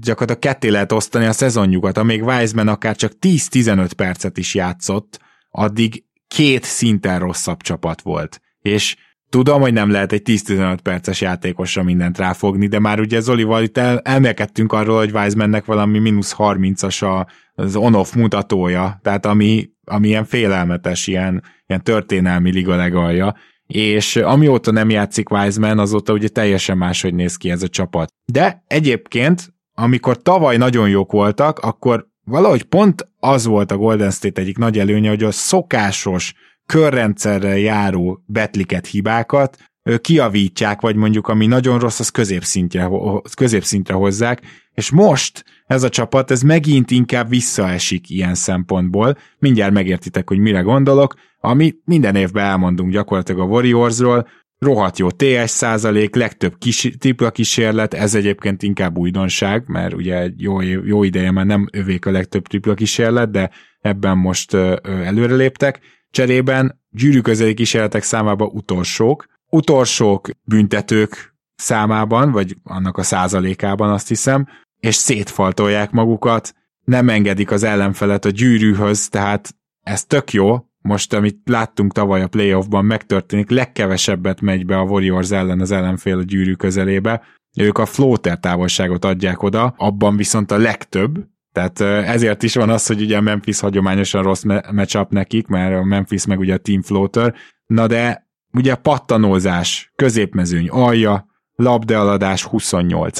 [0.00, 5.20] gyakorlatilag ketté lehet osztani a szezonjukat, amíg Wiseman akár csak 10-15 percet is játszott,
[5.50, 8.40] addig két szinten rosszabb csapat volt.
[8.60, 8.96] És
[9.34, 13.78] tudom, hogy nem lehet egy 10-15 perces játékosra mindent ráfogni, de már ugye Zolival itt
[13.78, 20.24] el, elmélkedtünk arról, hogy Wisemannek valami mínusz 30-as az on-off mutatója, tehát ami, ami ilyen
[20.24, 23.34] félelmetes, ilyen, ilyen történelmi liga legalja,
[23.66, 28.08] és amióta nem játszik Wiseman, azóta ugye teljesen máshogy néz ki ez a csapat.
[28.32, 34.40] De egyébként, amikor tavaly nagyon jók voltak, akkor valahogy pont az volt a Golden State
[34.40, 36.34] egyik nagy előnye, hogy a szokásos
[36.66, 39.58] körrendszerrel járó betliket, hibákat
[40.00, 42.90] kiavítják, vagy mondjuk ami nagyon rossz, az középszintre,
[43.36, 44.40] középszintre hozzák,
[44.74, 49.16] és most ez a csapat, ez megint inkább visszaesik ilyen szempontból.
[49.38, 55.50] Mindjárt megértitek, hogy mire gondolok, ami minden évben elmondunk gyakorlatilag a Warriorsról, rohadt jó TS
[55.50, 61.46] százalék, legtöbb kis, tripla kísérlet, ez egyébként inkább újdonság, mert ugye jó, jó ideje már
[61.46, 63.50] nem övék a legtöbb tripla kísérlet, de
[63.80, 65.80] ebben most előreléptek.
[66.14, 74.46] Cserében gyűrű közeli kísérletek számában utolsók, utolsók büntetők számában, vagy annak a százalékában azt hiszem,
[74.80, 76.54] és szétfaltolják magukat,
[76.84, 82.28] nem engedik az ellenfelet a gyűrűhöz, tehát ez tök jó, most amit láttunk tavaly a
[82.28, 87.22] playoffban megtörténik, legkevesebbet megy be a Warriors ellen az ellenfél a gyűrű közelébe,
[87.56, 92.86] ők a floater távolságot adják oda, abban viszont a legtöbb, tehát ezért is van az,
[92.86, 94.42] hogy ugye a Memphis hagyományosan rossz
[94.72, 97.34] matchup nekik, mert a Memphis meg ugye a team floater,
[97.66, 103.18] na de ugye pattanózás, középmezőny alja, labdealadás 28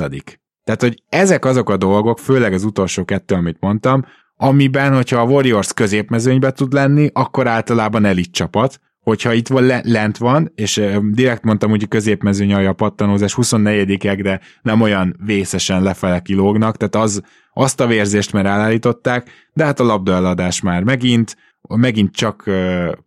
[0.65, 4.05] Tehát, hogy ezek azok a dolgok, főleg az utolsó kettő, amit mondtam,
[4.37, 10.17] amiben, hogyha a Warriors középmezőnybe tud lenni, akkor általában elit csapat, hogyha itt van, lent
[10.17, 16.21] van, és direkt mondtam, hogy a középmezőny a pattanózás 24 de nem olyan vészesen lefele
[16.21, 17.23] kilógnak, tehát az,
[17.55, 21.37] azt a vérzést már elállították, de hát a labdaeladás már megint,
[21.69, 22.51] megint csak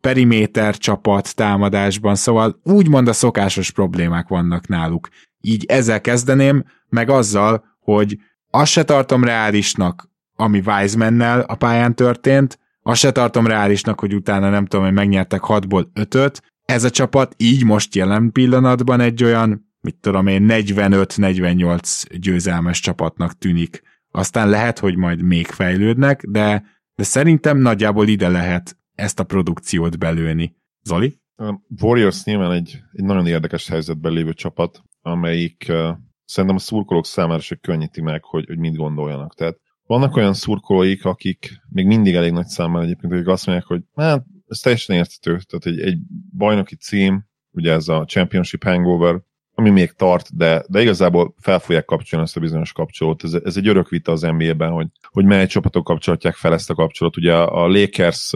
[0.02, 5.08] periméter csapat támadásban, szóval úgymond a szokásos problémák vannak náluk.
[5.42, 8.18] Így ezzel kezdeném, meg azzal, hogy
[8.52, 14.50] azt se tartom reálisnak, ami Wisemannel a pályán történt, azt se tartom reálisnak, hogy utána
[14.50, 16.42] nem tudom, hogy megnyertek 6-ból 5-öt.
[16.66, 23.38] Ez a csapat így most jelen pillanatban egy olyan, mit tudom én, 45-48 győzelmes csapatnak
[23.38, 23.82] tűnik.
[24.18, 26.64] Aztán lehet, hogy majd még fejlődnek, de,
[26.96, 30.56] de szerintem nagyjából ide lehet ezt a produkciót belőni.
[30.84, 31.20] Zoli?
[31.36, 35.90] A Warriors nyilván egy, egy nagyon érdekes helyzetben lévő csapat, amelyik uh,
[36.26, 39.36] szerintem a szurkolók számára se könnyíti meg, hogy, hogy mit gondoljanak.
[39.36, 43.82] Tehát vannak olyan szurkolóik, akik még mindig elég nagy számmal egyébként, akik azt mondják, hogy
[43.96, 46.00] hát ez teljesen értető, tehát egy, egy
[46.38, 49.22] bajnoki cím, ugye ez a Championship Hangover,
[49.60, 53.24] ami még tart, de, de igazából fel fogják kapcsolni ezt a bizonyos kapcsolót.
[53.24, 56.76] Ez, ez egy örök vita az NBA-ben, hogy, hogy mely csapatok kapcsolatják fel ezt a
[56.76, 57.18] kapcsolót.
[57.18, 58.34] Ugye a Lakers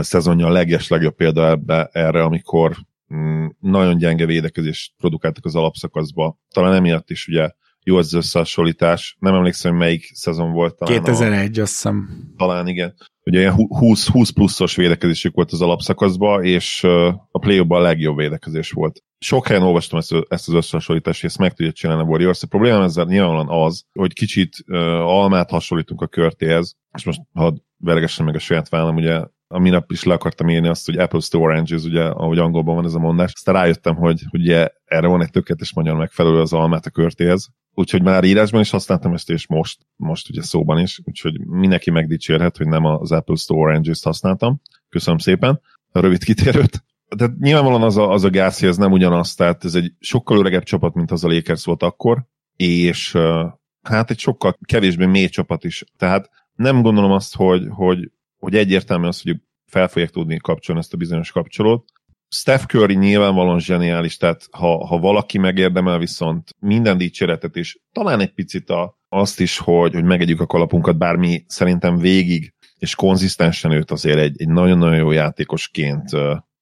[0.00, 2.76] szezonja a leges legjobb példa ebbe, erre, amikor
[3.14, 6.38] mm, nagyon gyenge védekezést produkáltak az alapszakaszba.
[6.50, 7.50] Talán emiatt is ugye
[7.84, 9.16] jó az összehasonlítás.
[9.18, 10.76] Nem emlékszem, hogy melyik szezon volt.
[10.76, 12.08] Talán 2001, a, azt hiszem.
[12.36, 12.94] Talán igen.
[13.24, 16.84] Ugye ilyen 20, 20 pluszos védekezésük volt az alapszakaszban, és
[17.30, 19.02] a play a legjobb védekezés volt.
[19.18, 22.42] Sok helyen olvastam ezt, ezt az összehasonlítást, és ezt meg tudja csinálni a Warriors.
[22.42, 27.56] A probléma ezzel nyilvánvalóan az, hogy kicsit uh, almát hasonlítunk a körtéhez, és most hadd
[27.76, 31.20] veregessem meg a saját vállam, ugye a minap is le akartam írni azt, hogy Apple
[31.28, 33.32] to Oranges, ugye, ahogy angolban van ez a mondás.
[33.34, 37.48] Aztán rájöttem, hogy, hogy ugye erre van egy tökéletes magyar megfelelő az almát a körtéhez,
[37.74, 42.56] úgyhogy már írásban is használtam ezt, és most, most ugye szóban is, úgyhogy mindenki megdicsérhet,
[42.56, 44.60] hogy nem az Apple Store Oranges-t használtam.
[44.88, 45.60] Köszönöm szépen
[45.92, 46.84] a rövid kitérőt.
[47.16, 50.62] De nyilvánvalóan az a, az a Garcia, ez nem ugyanaz, tehát ez egy sokkal öregebb
[50.62, 52.24] csapat, mint az a Lakers volt akkor,
[52.56, 53.18] és
[53.82, 55.84] hát egy sokkal kevésbé mély csapat is.
[55.96, 58.10] Tehát nem gondolom azt, hogy, hogy,
[58.44, 59.36] hogy egyértelmű az, hogy
[59.66, 61.84] fel fogják tudni kapcsolni ezt a bizonyos kapcsolót.
[62.28, 68.34] Steph Curry nyilvánvalóan zseniális, tehát ha, ha valaki megérdemel viszont minden dicséretet, és talán egy
[68.34, 73.90] picit a, azt is, hogy, hogy megegyük a kalapunkat, bármi szerintem végig és konzisztensen őt
[73.90, 76.10] azért egy, egy nagyon-nagyon jó játékosként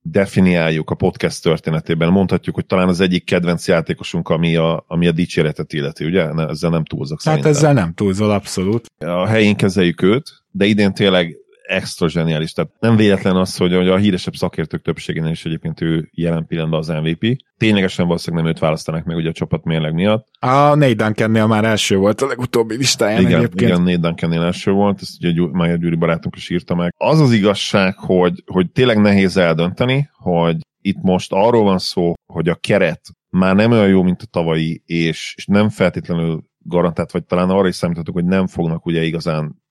[0.03, 2.11] definiáljuk a podcast történetében.
[2.11, 6.33] Mondhatjuk, hogy talán az egyik kedvenc játékosunk, ami a, ami a dicséretet illeti, ugye?
[6.33, 7.51] Ne, ezzel nem túlzok hát szerintem.
[7.51, 8.87] ezzel nem túlzol, abszolút.
[8.99, 11.37] A helyén kezeljük őt, de idén tényleg
[11.73, 12.53] extra zseniális.
[12.53, 16.89] Tehát nem véletlen az, hogy a híresebb szakértők többségénél is egyébként ő jelen pillanatban az
[16.89, 17.37] MVP.
[17.57, 20.29] Ténylegesen valószínűleg nem őt választanak meg ugye a csapat mérleg miatt.
[20.39, 23.71] A Nate Duncannél már első volt a legutóbbi listáján igen, egyébként.
[23.71, 26.95] Igen, Nate Duncannél első volt, ezt ugye Mája Gyuri barátunk is írta meg.
[26.97, 32.49] Az az igazság, hogy, hogy tényleg nehéz eldönteni, hogy itt most arról van szó, hogy
[32.49, 33.01] a keret
[33.31, 37.69] már nem olyan jó, mint a tavalyi, és, és nem feltétlenül garantált, vagy talán arra
[37.69, 39.62] is számíthatok, hogy nem fognak ugye igazán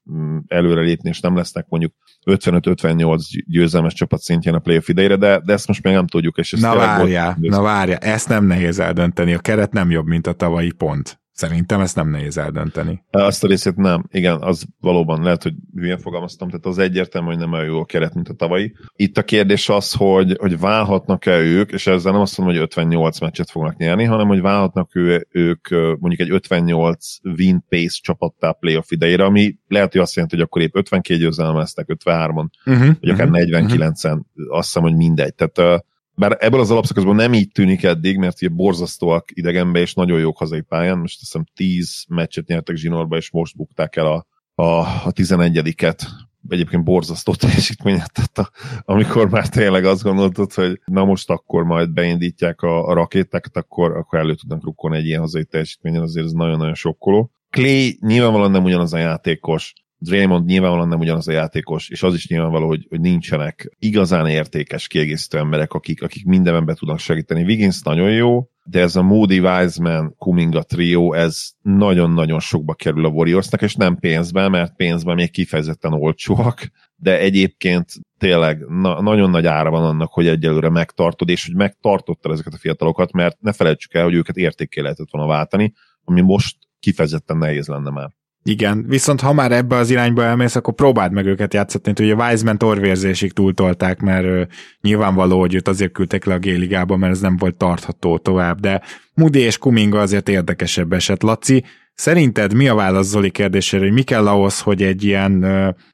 [0.47, 1.93] előrelépni, és nem lesznek mondjuk
[2.25, 6.37] 55-58 győzelmes csapat szintjén a playoff idejére, de, de ezt most még nem tudjuk.
[6.37, 10.33] És na várjál, na várjál, ezt nem nehéz eldönteni, a keret nem jobb, mint a
[10.33, 11.20] tavalyi pont.
[11.41, 13.03] Szerintem ezt nem nehéz eldönteni.
[13.11, 14.03] Azt a részét nem.
[14.11, 17.85] Igen, az valóban lehet, hogy hülyen fogalmaztam, tehát az egyértelmű, hogy nem olyan jó a
[17.85, 18.73] keret, mint a tavalyi.
[18.95, 23.19] Itt a kérdés az, hogy, hogy válhatnak-e ők, és ezzel nem azt mondom, hogy 58
[23.19, 28.91] meccset fognak nyerni, hanem hogy válhatnak ő, ők mondjuk egy 58 win pace csapattá playoff
[28.91, 33.29] idejére, ami lehet, hogy azt jelenti, hogy akkor épp 52 győzelmeztek, 53-on, uh-huh, vagy akár
[33.29, 34.57] uh-huh, 49-en, uh-huh.
[34.57, 35.33] azt hiszem, hogy mindegy.
[35.35, 35.83] Tehát
[36.15, 40.37] bár ebből az alapszakaszból nem így tűnik eddig, mert ugye borzasztóak idegenbe, és nagyon jók
[40.37, 40.97] hazai pályán.
[40.97, 44.25] Most azt hiszem 10 meccset nyertek zsinórba, és most bukták el a,
[44.63, 46.01] a, a 11-et.
[46.49, 48.51] Egyébként borzasztó teljesítményet tett,
[48.81, 53.97] amikor már tényleg azt gondoltad, hogy na most akkor majd beindítják a, a rakétákat, akkor,
[53.97, 57.31] akkor elő tudnak rukkolni egy ilyen hazai teljesítményen, azért ez nagyon-nagyon sokkoló.
[57.49, 59.73] Clay nyilvánvalóan nem ugyanaz a játékos,
[60.03, 64.87] Draymond nyilvánvalóan nem ugyanaz a játékos, és az is nyilvánvaló, hogy, hogy nincsenek igazán értékes
[64.87, 67.43] kiegészítő emberek, akik, akik mindenben be tudnak segíteni.
[67.43, 73.09] Wiggins nagyon jó, de ez a Moody Wiseman Kuminga trio, ez nagyon-nagyon sokba kerül a
[73.09, 79.45] Warriorsnak, és nem pénzben, mert pénzben még kifejezetten olcsóak, de egyébként tényleg na- nagyon nagy
[79.45, 83.93] ára van annak, hogy egyelőre megtartod, és hogy megtartottad ezeket a fiatalokat, mert ne felejtsük
[83.93, 85.73] el, hogy őket értékké lehetett volna váltani,
[86.03, 88.19] ami most kifejezetten nehéz lenne már.
[88.43, 91.93] Igen, viszont ha már ebbe az irányba elmész, akkor próbáld meg őket játszatni.
[92.05, 94.41] Ugye Wiseman torvérzésig túltolták, mert uh,
[94.81, 98.81] nyilvánvaló, hogy őt azért küldtek le a G-ligába, mert ez nem volt tartható tovább, de
[99.13, 101.23] Moody és Kuminga azért érdekesebb eset.
[101.23, 101.63] Laci,
[101.93, 105.45] Szerinted mi a válasz Zoli kérdésére, hogy mi kell ahhoz, hogy egy ilyen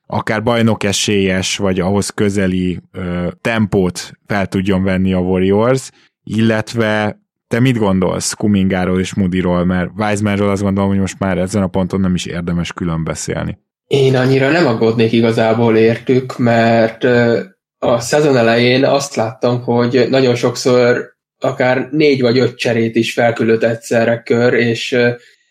[0.05, 2.79] akár bajnok esélyes, vagy ahhoz közeli
[3.41, 5.89] tempót fel tudjon venni a Warriors,
[6.23, 11.61] illetve te mit gondolsz Kumingáról és Moodyról, mert Wisemanről azt gondolom, hogy most már ezen
[11.61, 13.57] a ponton nem is érdemes külön beszélni.
[13.87, 17.03] Én annyira nem aggódnék igazából értük, mert
[17.79, 23.63] a szezon elején azt láttam, hogy nagyon sokszor akár négy vagy öt cserét is felküldött
[23.63, 24.97] egyszerre kör, és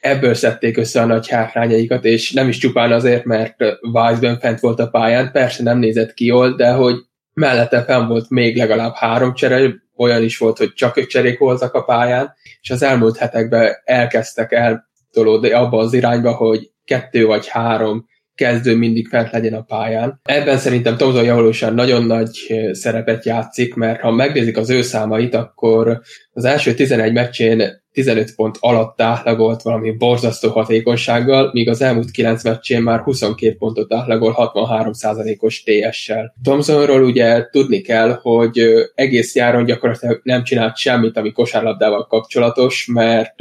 [0.00, 3.56] ebből szedték össze a nagy hátrányaikat, és nem is csupán azért, mert
[3.92, 6.96] Weissben fent volt a pályán, persze nem nézett ki jól, de hogy
[7.36, 11.74] mellette fenn volt még legalább három csere, olyan is volt, hogy csak öt cserék voltak
[11.74, 18.06] a pályán, és az elmúlt hetekben elkezdtek eltolódni abba az irányba, hogy kettő vagy három
[18.34, 20.20] kezdő mindig fent legyen a pályán.
[20.22, 22.30] Ebben szerintem Tomzon Javolósan nagyon nagy
[22.72, 26.00] szerepet játszik, mert ha megnézik az ő számait, akkor
[26.32, 32.44] az első 11 meccsén 15 pont alatt átlagolt valami borzasztó hatékonysággal, míg az elmúlt 9
[32.44, 36.34] meccsén már 22 pontot átlagol 63%-os TS-sel.
[36.42, 38.60] Thompsonról ugye tudni kell, hogy
[38.94, 43.34] egész járon gyakorlatilag nem csinált semmit, ami kosárlabdával kapcsolatos, mert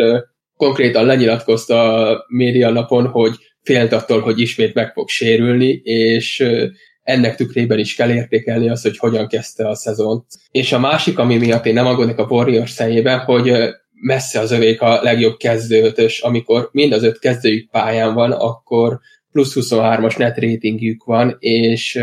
[0.57, 6.45] konkrétan lenyilatkozta a média napon, hogy félt attól, hogy ismét meg fog sérülni, és
[7.03, 10.25] ennek tükrében is kell értékelni azt, hogy hogyan kezdte a szezont.
[10.51, 13.51] És a másik, ami miatt én nem aggódok a Warriors szemében, hogy
[14.05, 18.99] messze az övék a legjobb kezdőötös, amikor mind az öt kezdőjük pályán van, akkor
[19.31, 21.99] plusz 23-as net ratingjük van, és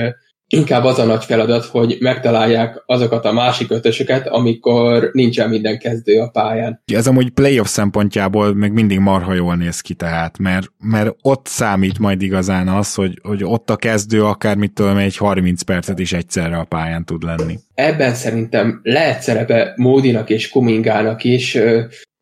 [0.52, 6.20] inkább az a nagy feladat, hogy megtalálják azokat a másik ötösöket, amikor nincsen minden kezdő
[6.20, 6.82] a pályán.
[6.92, 11.98] Ez amúgy playoff szempontjából még mindig marha jól néz ki tehát, mert, mert ott számít
[11.98, 16.12] majd igazán az, hogy, hogy ott a kezdő akár mit tudom, egy 30 percet is
[16.12, 17.58] egyszerre a pályán tud lenni.
[17.74, 21.58] Ebben szerintem lehet szerepe Módinak és Kumingának is,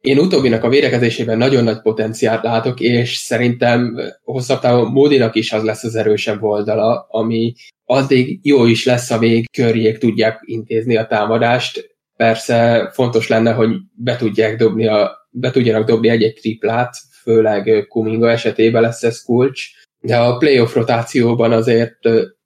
[0.00, 5.62] én utóbbinak a védekezésében nagyon nagy potenciált látok, és szerintem hosszabb távon Módinak is az
[5.62, 11.96] lesz az erősebb oldala, ami addig jó is lesz, amíg körjék tudják intézni a támadást.
[12.16, 18.30] Persze fontos lenne, hogy be tudják dobni a, be tudjanak dobni egy-egy triplát, főleg Kuminga
[18.30, 19.64] esetében lesz ez kulcs,
[20.00, 21.98] de a playoff rotációban azért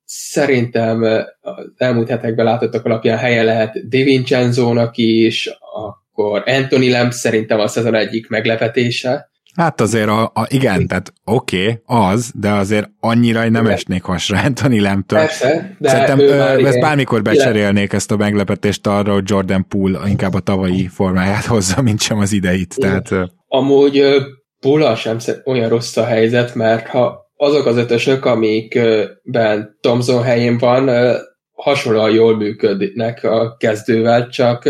[0.04, 1.02] szerintem
[1.40, 5.50] az elmúlt hetekben látottak alapján helye lehet DiVincenzo-nak is,
[6.16, 11.62] akkor Anthony Lamb szerintem a szezon egyik meglepetése, Hát azért, a, a, igen, tehát oké,
[11.62, 15.18] okay, az, de azért annyira nem esnék hasra Anthony Lemtől.
[15.18, 20.08] Persze, de Szerintem ő már, ezt bármikor becserélnék ezt a meglepetést arra, hogy Jordan Poole
[20.08, 22.74] inkább a tavalyi formáját hozza, mint sem az ideit.
[22.76, 23.02] Igen.
[23.02, 24.02] Tehát, Amúgy
[24.60, 30.90] Poole sem olyan rossz a helyzet, mert ha azok az ötösök, amikben Thompson helyén van,
[31.52, 34.68] hasonlóan jól működnek a kezdővel, csak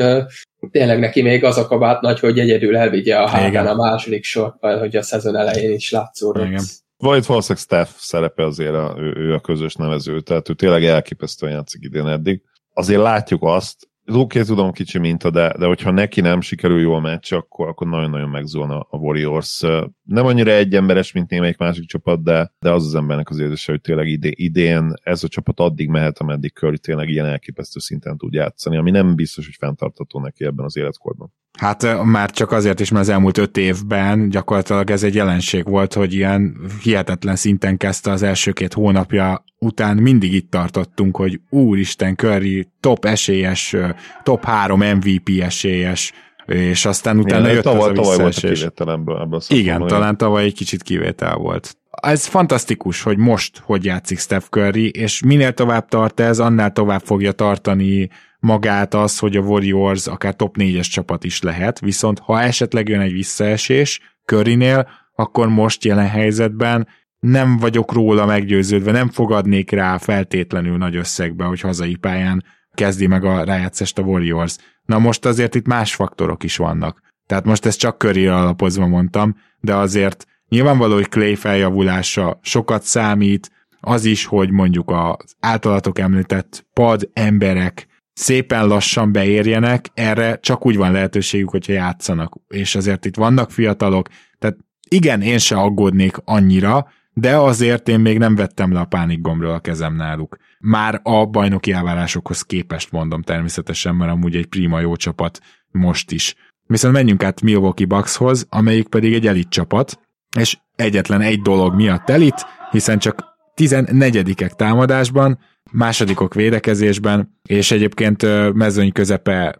[0.70, 4.54] tényleg neki még az a kabát nagy, hogy egyedül elvigye a hátán a második sor,
[4.60, 6.46] hogy a szezon elején is látszódott.
[6.46, 6.62] Igen.
[6.96, 11.52] Vagy valószínűleg Steph szerepe azért a, ő, ő a közös nevező, tehát ő tényleg elképesztően
[11.52, 12.42] játszik idén eddig.
[12.72, 17.32] Azért látjuk azt, Oké, tudom kicsi minta, de, de hogyha neki nem sikerül jól meccs,
[17.32, 19.60] akkor, akkor nagyon-nagyon megzóna a Warriors.
[20.02, 23.80] Nem annyira egyemberes, mint némelyik másik csapat, de, de az az embernek az érzése, hogy
[23.80, 28.32] tényleg idén, idén ez a csapat addig mehet, ameddig Curry tényleg ilyen elképesztő szinten tud
[28.32, 31.32] játszani, ami nem biztos, hogy fenntartható neki ebben az életkorban.
[31.58, 35.92] Hát már csak azért is, mert az elmúlt öt évben gyakorlatilag ez egy jelenség volt,
[35.92, 42.16] hogy ilyen hihetetlen szinten kezdte az első két hónapja után mindig itt tartottunk, hogy úristen,
[42.16, 43.76] Curry top esélyes,
[44.22, 46.12] top három MVP esélyes,
[46.46, 49.76] és aztán utána Igen, jött tavaly, az a tavaly volt a kivétel ebből, ebből Igen,
[49.76, 49.88] olyan.
[49.88, 51.76] talán tavaly egy kicsit kivétel volt.
[51.90, 57.00] Ez fantasztikus, hogy most hogy játszik Steph Curry, és minél tovább tart ez, annál tovább
[57.04, 58.08] fogja tartani
[58.44, 63.00] magát az, hogy a Warriors akár top 4-es csapat is lehet, viszont ha esetleg jön
[63.00, 66.88] egy visszaesés Currynél, akkor most jelen helyzetben
[67.20, 73.24] nem vagyok róla meggyőződve, nem fogadnék rá feltétlenül nagy összegbe, hogy hazai pályán kezdi meg
[73.24, 74.56] a rájátszást a Warriors.
[74.84, 77.00] Na most azért itt más faktorok is vannak.
[77.26, 83.50] Tehát most ezt csak körére alapozva mondtam, de azért nyilvánvaló, hogy Clay feljavulása sokat számít,
[83.80, 90.76] az is, hogy mondjuk az általatok említett pad emberek szépen lassan beérjenek, erre csak úgy
[90.76, 92.34] van lehetőségük, hogyha játszanak.
[92.48, 94.08] És azért itt vannak fiatalok,
[94.38, 94.56] tehát
[94.88, 99.60] igen, én se aggódnék annyira, de azért én még nem vettem le a pánikgombról a
[99.60, 100.36] kezem náluk.
[100.58, 105.40] Már a bajnoki elvárásokhoz képest mondom természetesen, mert amúgy egy prima jó csapat
[105.70, 106.34] most is.
[106.66, 110.00] Viszont menjünk át Milwaukee Buckshoz, amelyik pedig egy elit csapat,
[110.38, 115.38] és egyetlen egy dolog miatt elit, hiszen csak 14 támadásban,
[115.74, 118.22] másodikok védekezésben, és egyébként
[118.54, 119.56] mezőny közepe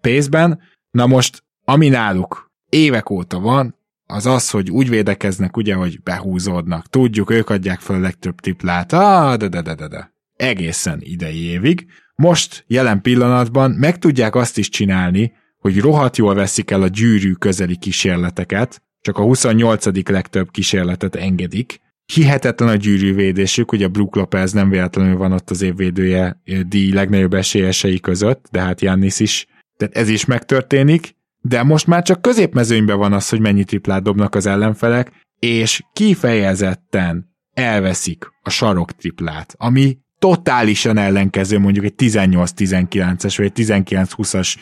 [0.00, 0.60] pénzben.
[0.90, 6.86] Na most, ami náluk évek óta van, az az, hogy úgy védekeznek, ugye, hogy behúzódnak.
[6.86, 8.92] Tudjuk, ők adják fel a legtöbb triplát.
[8.92, 10.12] Ah, de, de, de, de, de.
[10.36, 11.86] Egészen idei évig.
[12.14, 17.32] Most, jelen pillanatban meg tudják azt is csinálni, hogy rohadt jól veszik el a gyűrű
[17.32, 20.08] közeli kísérleteket, csak a 28.
[20.08, 21.80] legtöbb kísérletet engedik.
[22.14, 28.00] Hihetetlen a gyűrűvédésük, ugye Brook Lopez nem véletlenül van ott az évvédője díj legnagyobb esélyesei
[28.00, 29.46] között, de hát Jannis is.
[29.76, 34.34] Tehát ez is megtörténik, de most már csak középmezőnyben van az, hogy mennyi triplát dobnak
[34.34, 43.52] az ellenfelek, és kifejezetten elveszik a sarok triplát, ami totálisan ellenkező mondjuk egy 18-19-es vagy
[43.54, 44.54] egy 19-20-as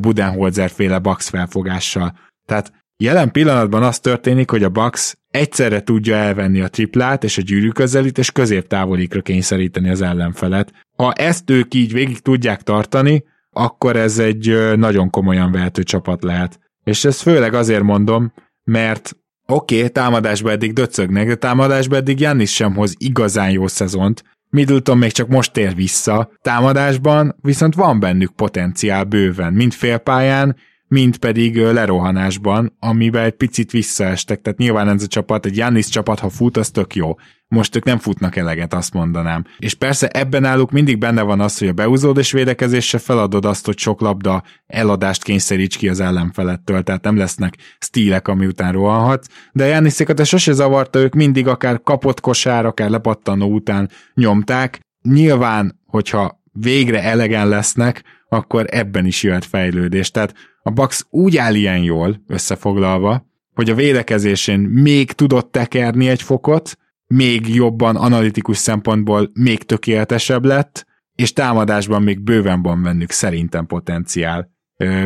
[0.00, 2.18] Budenholzer féle Bax felfogással.
[2.46, 7.42] Tehát jelen pillanatban az történik, hogy a Bax egyszerre tudja elvenni a triplát és a
[7.42, 10.72] gyűrű közelít, és középtávolikra kényszeríteni az ellenfelet.
[10.96, 16.58] Ha ezt ők így végig tudják tartani, akkor ez egy nagyon komolyan vehető csapat lehet.
[16.84, 18.32] És ezt főleg azért mondom,
[18.64, 19.16] mert
[19.46, 24.24] oké, okay, támadásba eddig döcögnek, de támadásba eddig Jannis sem hoz igazán jó szezont,
[24.54, 30.56] Middleton még csak most tér vissza támadásban, viszont van bennük potenciál bőven, mind félpályán,
[30.94, 34.40] mint pedig lerohanásban, amiben egy picit visszaestek.
[34.40, 37.14] Tehát nyilván ez a csapat, egy Jannis csapat, ha fut, az tök jó.
[37.48, 39.44] Most ők nem futnak eleget, azt mondanám.
[39.58, 43.78] És persze ebben náluk mindig benne van az, hogy a beúzódás védekezésre feladod azt, hogy
[43.78, 49.66] sok labda eladást kényszeríts ki az ellenfelettől, tehát nem lesznek stílek, ami után rohanhat, de
[49.66, 54.80] Janniszékat ez sose zavarta, ők mindig akár kapott kosár, akár lepattanó után nyomták.
[55.02, 60.10] Nyilván, hogyha végre elegen lesznek, akkor ebben is jöhet fejlődés.
[60.10, 60.34] Tehát
[60.66, 66.78] a Bucks úgy áll ilyen jól, összefoglalva, hogy a védekezésén még tudott tekerni egy fokot,
[67.06, 74.50] még jobban analitikus szempontból még tökéletesebb lett, és támadásban még bőven van bennük szerintem potenciál.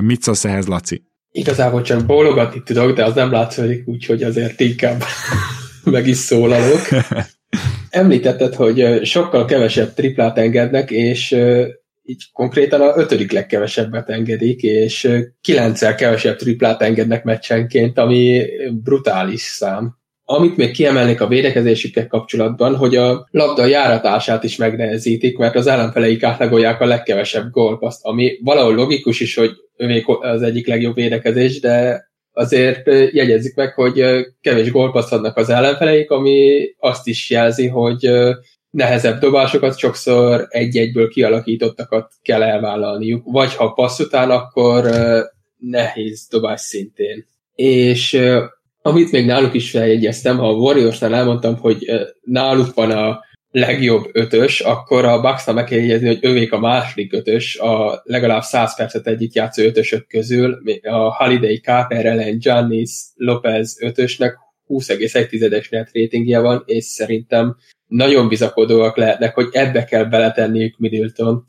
[0.01, 1.03] Mit szólsz ehhez, Laci?
[1.31, 5.03] Igazából csak bólogatni tudok, de az nem látszódik, úgyhogy azért inkább
[5.85, 6.81] meg is szólalok.
[7.91, 11.37] Említetted, hogy sokkal kevesebb triplát engednek, és
[12.09, 15.09] így konkrétan a ötödik legkevesebbet engedik, és
[15.41, 18.47] kilencszer kevesebb triplát engednek meccsenként, ami
[18.83, 19.97] brutális szám.
[20.25, 26.23] Amit még kiemelnék a védekezésükkel kapcsolatban, hogy a labda járatását is megnehezítik, mert az ellenfeleik
[26.23, 32.07] átlagolják a legkevesebb gólpaszt, ami valahol logikus is, hogy övék az egyik legjobb védekezés, de
[32.33, 34.03] azért jegyezzük meg, hogy
[34.41, 38.11] kevés gólpaszt adnak az ellenfeleik, ami azt is jelzi, hogy
[38.79, 44.91] nehezebb dobásokat sokszor egy-egyből kialakítottakat kell elvállalniuk, vagy ha passz után, akkor
[45.57, 47.27] nehéz dobás szintén.
[47.55, 48.21] És
[48.83, 51.91] amit még náluk is feljegyeztem, ha a Warriorsnál elmondtam, hogy
[52.23, 53.21] náluk van a
[53.51, 58.43] legjobb ötös, akkor a Bucksnál meg kell jegyezni, hogy övék a második ötös, a legalább
[58.43, 64.37] 100 percet együtt játszó ötösök közül, a Holiday, Carter, Ellen, Giannis, Lopez ötösnek
[64.69, 67.57] 20,1-es net ratingje van, és szerintem
[67.89, 71.45] nagyon bizakodóak lehetnek, hogy ebbe kell beletenniük middleton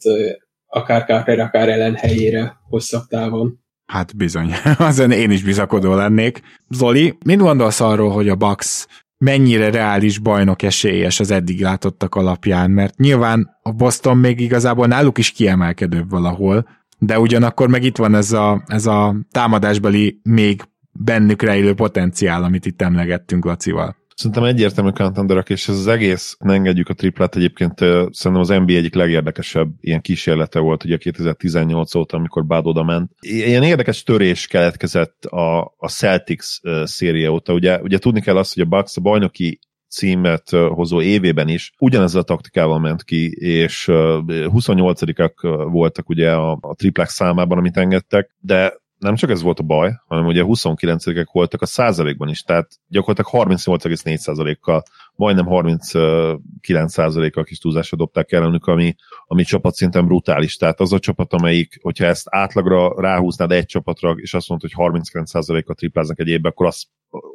[0.67, 3.59] akár Carter, akár ellen helyére hosszabb távon.
[3.85, 6.41] Hát bizony, azon én is bizakodó lennék.
[6.69, 8.85] Zoli, mit gondolsz arról, hogy a Bucks
[9.17, 15.17] mennyire reális bajnok esélyes az eddig látottak alapján, mert nyilván a Boston még igazából náluk
[15.17, 16.67] is kiemelkedőbb valahol,
[16.97, 20.61] de ugyanakkor meg itt van ez a, ez a támadásbeli még
[20.91, 23.95] bennük rejlő potenciál, amit itt emlegettünk Lacival.
[24.19, 28.73] Szerintem egyértelmű contenderek, és ez az egész, ne engedjük a triplát egyébként, szerintem az NBA
[28.73, 33.11] egyik legérdekesebb ilyen kísérlete volt ugye 2018 óta, amikor Bad oda ment.
[33.19, 37.53] Ilyen érdekes törés keletkezett a, a Celtics széria óta.
[37.53, 39.59] Ugye, ugye tudni kell azt, hogy a Bucks a bajnoki
[39.89, 46.75] címet hozó évében is ugyanezzel a taktikával ment ki, és 28-ak voltak ugye a, a
[46.75, 51.61] triplák számában, amit engedtek, de nem csak ez volt a baj, hanem ugye 29-ek voltak
[51.61, 54.83] a százalékban is, tehát gyakorlatilag 38,4%-kal,
[55.15, 58.95] majdnem 39%-kal kis túlzásra dobták ellenük, ami,
[59.25, 60.55] ami csapat szinten brutális.
[60.55, 64.91] Tehát az a csapat, amelyik, hogyha ezt átlagra ráhúznád egy csapatra, és azt mondod, hogy
[64.93, 66.85] 39%-kal tripláznak egy évben, akkor az,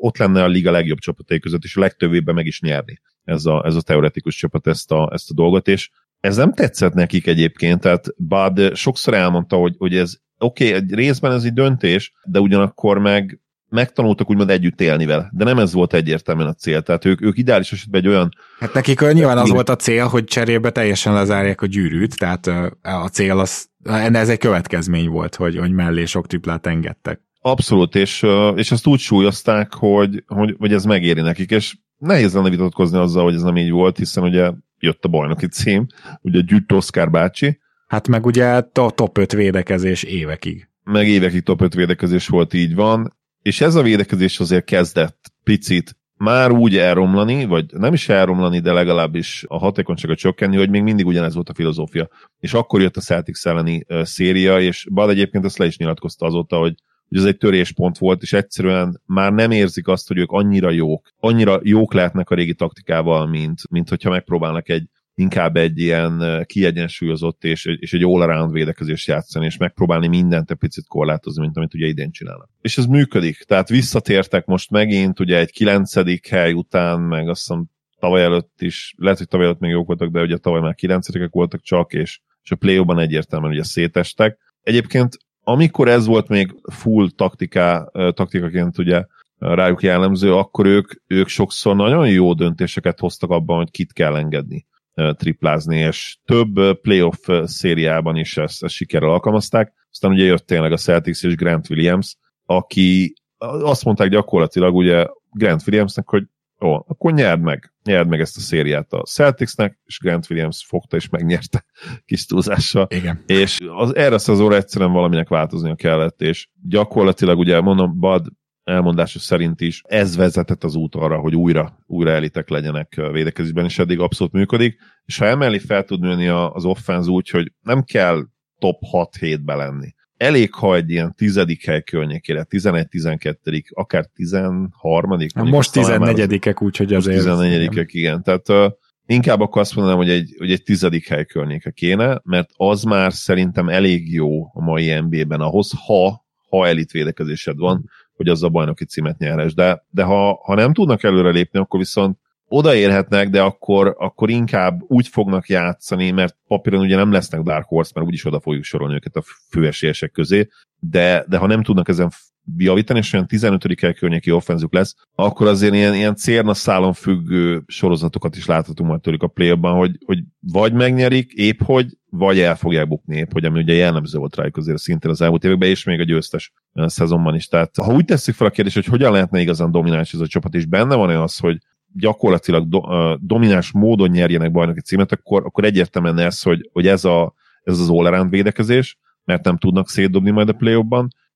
[0.01, 3.47] ott lenne a liga legjobb csapatai között, és a legtöbb évben meg is nyerni ez
[3.47, 5.91] a, ez a teoretikus csapat ezt a, ezt a dolgot, és
[6.21, 10.95] ez nem tetszett nekik egyébként, tehát Bud sokszor elmondta, hogy, hogy ez oké, okay, egy
[10.95, 13.39] részben ez egy döntés, de ugyanakkor meg
[13.75, 15.31] megtanultak úgymond együtt élni vele.
[15.33, 16.83] De nem ez volt egyértelműen a cél.
[16.83, 18.29] Tehát ők, ők ideális esetben egy olyan...
[18.59, 22.47] Hát nekik nyilván az volt a cél, hogy cserébe teljesen lezárják a gyűrűt, tehát
[22.83, 23.69] a cél az,
[24.13, 27.21] ez egy következmény volt, hogy, hogy mellé sok triplát engedtek.
[27.41, 32.51] Abszolút, és, és ezt úgy súlyozták, hogy, hogy, hogy ez megéri nekik, és nehéz lenne
[32.51, 35.87] vitatkozni azzal, hogy ez nem így volt, hiszen ugye jött a bajnoki cím,
[36.21, 37.61] ugye Gyűjt Oszkár bácsi,
[37.95, 40.69] Hát meg ugye a top 5 védekezés évekig.
[40.85, 45.97] Meg évekig top 5 védekezés volt, így van, és ez a védekezés azért kezdett picit
[46.17, 51.07] már úgy elromlani, vagy nem is elromlani, de legalábbis a hatékonysága csökkenni, hogy még mindig
[51.07, 52.09] ugyanez volt a filozófia.
[52.39, 56.57] És akkor jött a Celtics elleni széria, és Bad egyébként ezt le is nyilatkozta azóta,
[56.57, 56.75] hogy
[57.09, 61.09] hogy ez egy töréspont volt, és egyszerűen már nem érzik azt, hogy ők annyira jók,
[61.17, 67.45] annyira jók lehetnek a régi taktikával, mint, mint hogyha megpróbálnak egy inkább egy ilyen kiegyensúlyozott
[67.45, 71.87] és, és egy all-around védekezést játszani, és megpróbálni mindent egy picit korlátozni, mint amit ugye
[71.87, 72.49] idén csinálnak.
[72.61, 77.65] És ez működik, tehát visszatértek most megint, ugye egy kilencedik hely után, meg azt hiszem
[77.99, 81.33] tavaly előtt is, lehet, hogy tavaly előtt még jók voltak, de ugye tavaly már kilencedikek
[81.33, 84.39] voltak csak, és, és a play ban egyértelműen ugye szétestek.
[84.63, 89.05] Egyébként amikor ez volt még full taktiká, taktikaként ugye
[89.39, 94.67] rájuk jellemző, akkor ők, ők sokszor nagyon jó döntéseket hoztak abban, hogy kit kell engedni
[94.95, 99.73] triplázni, és több playoff szériában is ezt, ezt sikerrel alkalmazták.
[99.91, 105.63] Aztán ugye jött tényleg a Celtics és Grant Williams, aki azt mondták gyakorlatilag ugye Grant
[105.67, 106.25] Williamsnek, hogy
[106.61, 110.97] jó, akkor nyerd meg, nyerd meg ezt a szériát a Celticsnek, és Grant Williams fogta
[110.97, 111.65] és megnyerte
[112.07, 112.87] kis túlzással.
[112.91, 113.23] Igen.
[113.27, 118.27] És az, erre az óra egyszerűen valaminek változnia kellett, és gyakorlatilag ugye mondom, Bud
[118.65, 123.79] elmondása szerint is ez vezetett az út arra, hogy újra, újra elitek legyenek védekezésben, és
[123.79, 128.27] eddig abszolút működik, és ha emellé fel tud nőni az offenz úgy, hogy nem kell
[128.59, 129.95] top 6-7-be lenni.
[130.17, 137.17] Elég, ha egy ilyen tizedik hely környékére, 11-12, akár 13 Most 14-ek, úgyhogy azért...
[137.17, 138.23] 14 igen.
[138.23, 138.73] Tehát uh,
[139.07, 143.13] inkább akkor azt mondanám, hogy egy, hogy egy tizedik hely környéke kéne, mert az már
[143.13, 148.49] szerintem elég jó a mai NBA-ben ahhoz, ha, ha elit védekezésed van, hogy az a
[148.49, 149.55] bajnoki címet nyeres.
[149.55, 152.19] De, de ha, ha nem tudnak előre lépni, akkor viszont
[152.57, 157.91] odaérhetnek, de akkor, akkor inkább úgy fognak játszani, mert papíron ugye nem lesznek Dark Horse,
[157.95, 160.49] mert úgyis oda fogjuk sorolni őket a főesélyesek közé,
[160.79, 162.11] de, de ha nem tudnak ezen
[162.57, 163.81] javítani, és olyan 15.
[163.81, 169.01] hely környéki offenzük lesz, akkor azért ilyen, ilyen cérna szálon függő sorozatokat is láthatunk majd
[169.01, 173.45] tőlük a play hogy, hogy vagy megnyerik, épp hogy, vagy el fogják bukni, épp hogy
[173.45, 177.35] ami ugye jellemző volt rájuk azért szintén az elmúlt években, és még a győztes szezonban
[177.35, 177.47] is.
[177.47, 180.55] Tehát ha úgy tesszük fel a kérdést, hogy hogyan lehetne igazán domináns ez a csapat,
[180.55, 181.59] és benne van-e az, hogy
[181.95, 182.81] gyakorlatilag do,
[183.21, 187.91] domináns módon nyerjenek bajnoki címet, akkor, akkor egyértelműen ez, hogy, hogy ez, a, ez az
[187.91, 190.85] all védekezés, mert nem tudnak szétdobni majd a play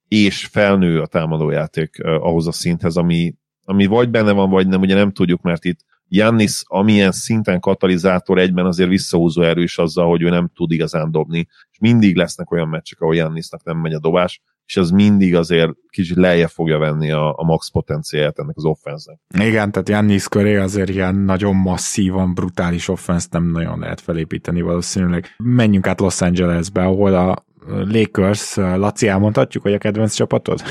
[0.08, 3.34] és felnő a támadójáték uh, ahhoz a szinthez, ami,
[3.64, 8.38] ami vagy benne van, vagy nem, ugye nem tudjuk, mert itt Jannis amilyen szinten katalizátor
[8.38, 12.68] egyben azért visszahúzó erős azzal, hogy ő nem tud igazán dobni, és mindig lesznek olyan
[12.68, 17.10] meccsek, ahol Jannisnak nem megy a dobás, és az mindig azért kicsit lejjebb fogja venni
[17.10, 19.18] a, a max potenciáját ennek az offenznek.
[19.38, 25.34] Igen, tehát Jannis köré azért ilyen nagyon masszívan, brutális offense nem nagyon lehet felépíteni valószínűleg.
[25.36, 30.62] Menjünk át Los Angelesbe, ahol a Lakers, Laci, elmondhatjuk, hogy a kedvenc csapatod?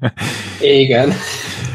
[0.60, 1.12] Igen.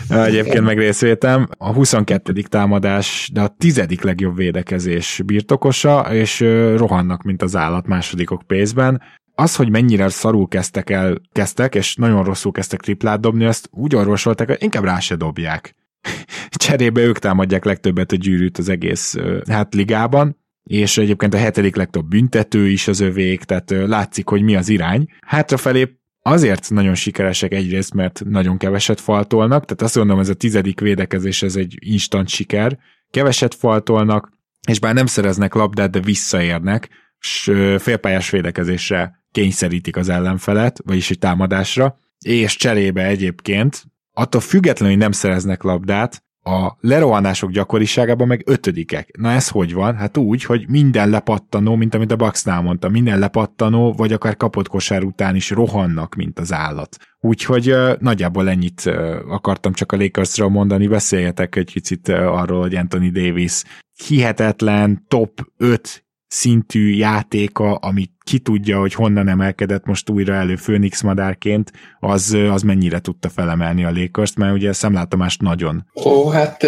[0.09, 1.47] Egyébként meg részvétem.
[1.57, 2.33] A 22.
[2.41, 6.39] támadás, de a tizedik legjobb védekezés birtokosa, és
[6.75, 9.01] rohannak, mint az állat másodikok pénzben
[9.39, 13.95] az, hogy mennyire szarul kezdtek el, kezdtek, és nagyon rosszul kezdtek triplát dobni, azt úgy
[13.95, 15.75] orvosolták, hogy inkább rá se dobják.
[16.49, 19.15] Cserébe ők támadják legtöbbet a gyűrűt az egész
[19.49, 24.55] hát ligában, és egyébként a hetedik legtöbb büntető is az övék, tehát látszik, hogy mi
[24.55, 25.07] az irány.
[25.25, 30.79] Hátrafelé azért nagyon sikeresek egyrészt, mert nagyon keveset faltolnak, tehát azt gondolom, ez a tizedik
[30.79, 32.77] védekezés, ez egy instant siker.
[33.11, 34.31] Keveset faltolnak,
[34.67, 41.19] és bár nem szereznek labdát, de visszaérnek, és félpályás védekezésre kényszerítik az ellenfelet, vagyis egy
[41.19, 49.17] támadásra, és cserébe egyébként, attól függetlenül, hogy nem szereznek labdát, a lerohanások gyakoriságában meg ötödikek.
[49.17, 49.95] Na ez hogy van?
[49.95, 54.67] Hát úgy, hogy minden lepattanó, mint amit a Bucksnál mondta, minden lepattanó, vagy akár kapott
[54.67, 56.97] kosár után is rohannak, mint az állat.
[57.19, 58.85] Úgyhogy uh, nagyjából ennyit
[59.27, 63.63] akartam csak a Lakersről mondani, beszéljetek egy kicsit arról, hogy Anthony Davis
[64.07, 71.01] hihetetlen top 5 szintű játéka, amit ki tudja, hogy honnan emelkedett most újra elő Phoenix
[71.01, 75.85] madárként, az, az mennyire tudta felemelni a lakers mert ugye szemlátomást nagyon.
[76.05, 76.67] Ó, hát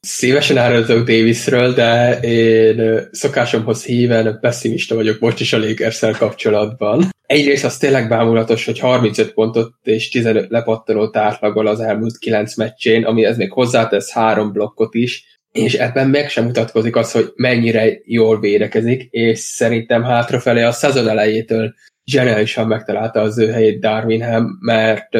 [0.00, 7.08] szívesen árultok Davisről, de én szokásomhoz híven pessimista vagyok most is a lakers kapcsolatban.
[7.26, 13.04] Egyrészt az tényleg bámulatos, hogy 35 pontot és 15 lepattanót átlagol az elmúlt 9 meccsén,
[13.04, 17.98] ami ez még hozzátesz három blokkot is, és ebben meg sem mutatkozik az, hogy mennyire
[18.04, 25.14] jól védekezik, és szerintem hátrafelé a szezon elejétől zseniálisan megtalálta az ő helyét Darwinham, mert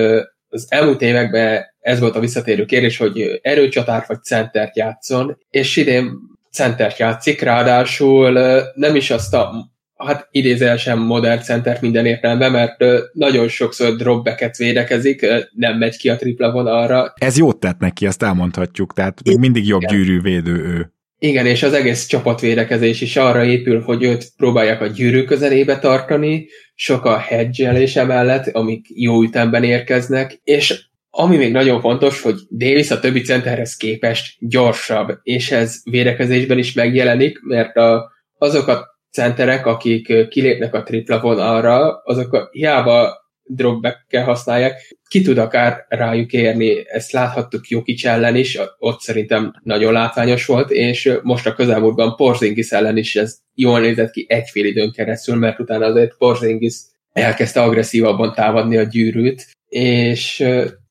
[0.49, 6.11] az elmúlt években ez volt a visszatérő kérdés, hogy erőcsatár vagy centert játszon, és idén
[6.51, 8.32] centert játszik, ráadásul
[8.74, 15.26] nem is azt a hát idézelsen modern center minden értelemben, mert nagyon sokszor dropbacket védekezik,
[15.53, 17.12] nem megy ki a tripla vonalra.
[17.14, 20.90] Ez jót tett neki, azt elmondhatjuk, tehát még mindig jobb gyűrű védő ő.
[21.18, 26.47] Igen, és az egész csapatvédekezés is arra épül, hogy őt próbálják a gyűrű közelébe tartani,
[26.74, 32.90] sok a hedgelés emellett, amik jó ütemben érkeznek, és ami még nagyon fontos, hogy Davis
[32.90, 39.67] a többi centerhez képest gyorsabb, és ez védekezésben is megjelenik, mert a, azok a centerek,
[39.67, 47.12] akik kilépnek a tripla vonalra, azok hiába dropback használják, ki tud akár rájuk érni, ezt
[47.12, 52.97] láthattuk Jokic ellen is, ott szerintem nagyon látványos volt, és most a közelmúltban Porzingis ellen
[52.97, 56.75] is ez jól nézett ki egyfél időn keresztül, mert utána azért Porzingis
[57.12, 60.45] elkezdte agresszívabban támadni a gyűrűt, és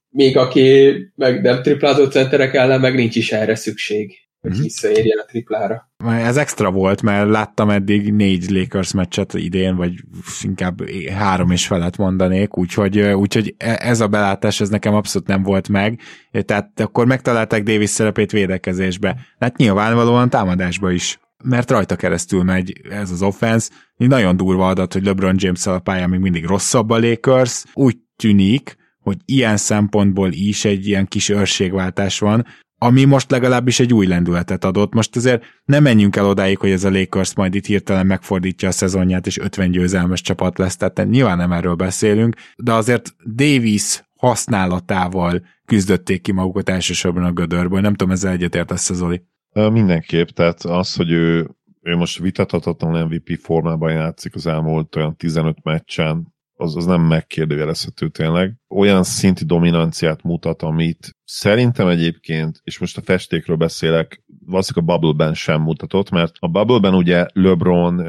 [0.10, 4.64] még aki meg nem triplázó centerek ellen, meg nincs is erre szükség hogy mm-hmm.
[4.64, 5.90] visszaérjen a triplára.
[6.06, 9.94] Ez extra volt, mert láttam eddig négy Lakers meccset idén, vagy
[10.42, 15.44] inkább három és felett mondanék, úgyhogy, úgyhogy e, ez a belátás ez nekem abszolút nem
[15.44, 16.00] volt meg,
[16.46, 23.12] tehát akkor megtalálták Davis szerepét védekezésbe, hát nyilvánvalóan támadásba is mert rajta keresztül megy ez
[23.12, 23.70] az offense.
[23.98, 27.64] Nagyon durva adat, hogy LeBron James a pályán még mindig rosszabb a Lakers.
[27.74, 32.46] Úgy tűnik, hogy ilyen szempontból is egy ilyen kis őrségváltás van,
[32.78, 34.94] ami most legalábbis egy új lendületet adott.
[34.94, 38.72] Most azért nem menjünk el odáig, hogy ez a Lakers majd itt hirtelen megfordítja a
[38.72, 45.46] szezonját, és 50 győzelmes csapat lesz, tehát nyilván nem erről beszélünk, de azért Davis használatával
[45.66, 47.82] küzdötték ki magukat elsősorban a gödörből.
[47.82, 49.22] Nem tudom, ezzel egyetértesz, Zoli?
[49.54, 51.50] Mindenképp, tehát az, hogy ő,
[51.82, 58.10] ő most vitathatatlan MVP formában játszik az elmúlt olyan 15 meccsen, az, az nem megkérdőjelezhető
[58.10, 58.54] tényleg.
[58.68, 65.34] Olyan szinti dominanciát mutat, amit szerintem egyébként, és most a festékről beszélek, valószínűleg a Bubble-ben
[65.34, 68.04] sem mutatott, mert a Bubble-ben ugye LeBron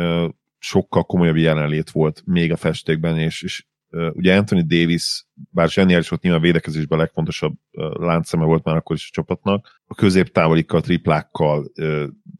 [0.58, 3.66] sokkal komolyabb jelenlét volt még a festékben, és, és
[4.12, 7.54] ugye Anthony Davis, bár zseniális volt nyilván védekezésben a legfontosabb
[7.92, 11.72] láncszeme volt már akkor is a csapatnak, a középtávolikkal, triplákkal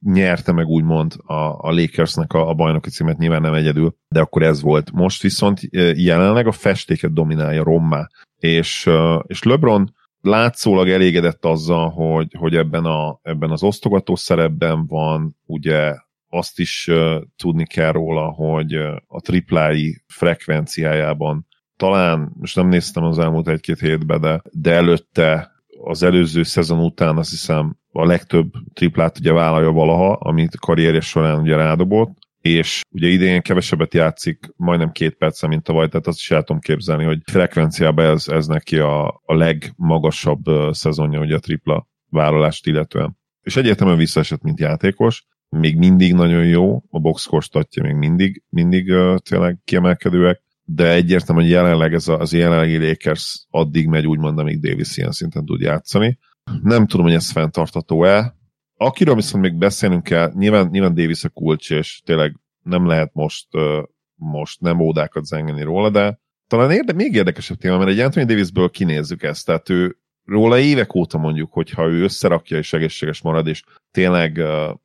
[0.03, 4.43] nyerte meg úgymond a, a Lakersnek a, a bajnoki címet, nyilván nem egyedül, de akkor
[4.43, 4.91] ez volt.
[4.93, 5.61] Most viszont
[5.95, 8.91] jelenleg a festéket dominálja Rommá, és,
[9.27, 15.95] és LeBron látszólag elégedett azzal, hogy, hogy ebben, a, ebben az osztogató szerepben van, ugye
[16.29, 16.91] azt is
[17.37, 18.75] tudni kell róla, hogy
[19.07, 21.47] a triplái frekvenciájában
[21.77, 25.51] talán, most nem néztem az elmúlt egy-két hétbe, de, de előtte
[25.83, 31.41] az előző szezon után azt hiszem a legtöbb triplát ugye vállalja valaha, amit karrierje során
[31.41, 36.31] ugye rádobott, és ugye idén kevesebbet játszik, majdnem két perc, mint tavaly, tehát azt is
[36.31, 41.89] el tudom képzelni, hogy frekvenciában ez, ez neki a, a legmagasabb szezonja ugye a tripla
[42.11, 43.19] vállalást illetően.
[43.43, 48.91] És egyértelműen visszaesett, mint játékos, még mindig nagyon jó, a boxscore statja még mindig, mindig
[48.91, 54.39] uh, tényleg kiemelkedőek, de egyértelmű, hogy jelenleg ez a, az jelenlegi Lakers addig megy, úgymond,
[54.39, 56.19] amíg Davis ilyen szinten tud játszani.
[56.63, 58.37] Nem tudom, hogy ez fenntartató-e.
[58.77, 63.47] Akiről viszont még beszélnünk kell, nyilván, nyilván Davis a kulcs, és tényleg nem lehet most,
[63.55, 63.83] uh,
[64.15, 68.71] most nem ódákat zengeni róla, de talán érde, még érdekesebb téma, mert egy Anthony Davisből
[68.71, 73.63] kinézzük ezt, tehát ő róla évek óta mondjuk, hogyha ő összerakja és egészséges marad, és
[73.91, 74.39] tényleg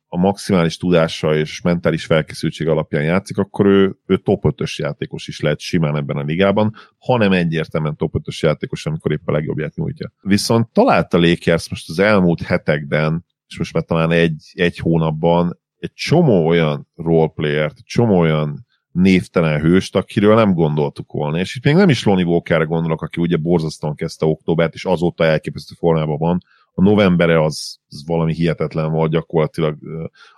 [0.08, 5.40] a maximális tudása és mentális felkészültség alapján játszik, akkor ő, ő top 5-ös játékos is
[5.40, 10.12] lehet simán ebben a ligában, hanem egyértelműen top 5-ös játékos, amikor épp a legjobbját nyújtja.
[10.20, 15.92] Viszont találta Lakers most az elmúlt hetekben, és most már talán egy, egy hónapban egy
[15.92, 21.38] csomó olyan roleplayert, csomó olyan névtelen hőst, akiről nem gondoltuk volna.
[21.38, 25.24] És itt még nem is Lonnie Walkerre gondolok, aki ugye borzasztóan kezdte októbert, és azóta
[25.24, 26.42] elképesztő formában van.
[26.74, 29.76] A novembere az, az valami hihetetlen volt, gyakorlatilag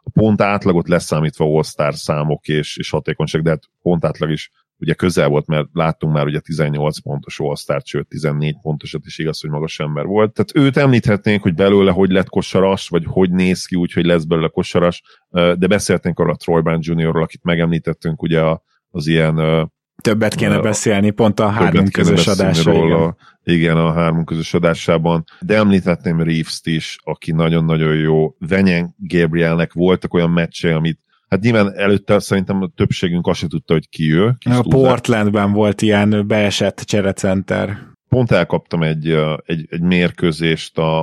[0.03, 4.95] a pont átlagot leszámítva All-Star számok és, és hatékonyság, de hát pont átlag is ugye
[4.95, 9.51] közel volt, mert láttunk már ugye 18 pontos all sőt 14 pontosat is igaz, hogy
[9.51, 10.33] magas ember volt.
[10.33, 14.25] Tehát őt említhetnénk, hogy belőle hogy lett kosaras, vagy hogy néz ki úgy, hogy lesz
[14.25, 18.43] belőle kosaras, de beszéltünk arra a Troy Brown Jr.-ról, akit megemlítettünk ugye
[18.91, 19.72] az ilyen
[20.03, 22.72] Többet kéne beszélni, pont a három közös adásra.
[22.72, 23.16] Igen.
[23.43, 25.25] igen, a három közös adásában.
[25.41, 28.35] De említhetném Reeves-t is, aki nagyon-nagyon jó.
[28.39, 33.72] Venyen Gabrielnek voltak olyan meccsei, amit Hát nyilván előtte szerintem a többségünk azt se tudta,
[33.72, 34.37] hogy ki ő.
[34.45, 37.79] A Portlandben volt ilyen beesett cserecenter.
[38.09, 39.09] Pont elkaptam egy,
[39.45, 41.01] egy, egy mérkőzést a,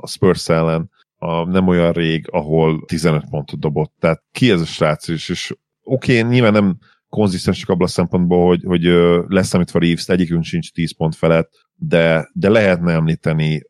[0.00, 3.94] a Spurs ellen, a, nem olyan rég, ahol 15 pontot dobott.
[4.00, 8.46] Tehát ki ez a srác is, és oké, okay, nyilván nem konzisztensek abban a szempontból,
[8.46, 8.82] hogy, hogy
[9.26, 13.62] leszámítva Reeves egyikünk sincs 10 pont felett, de, de lehetne említeni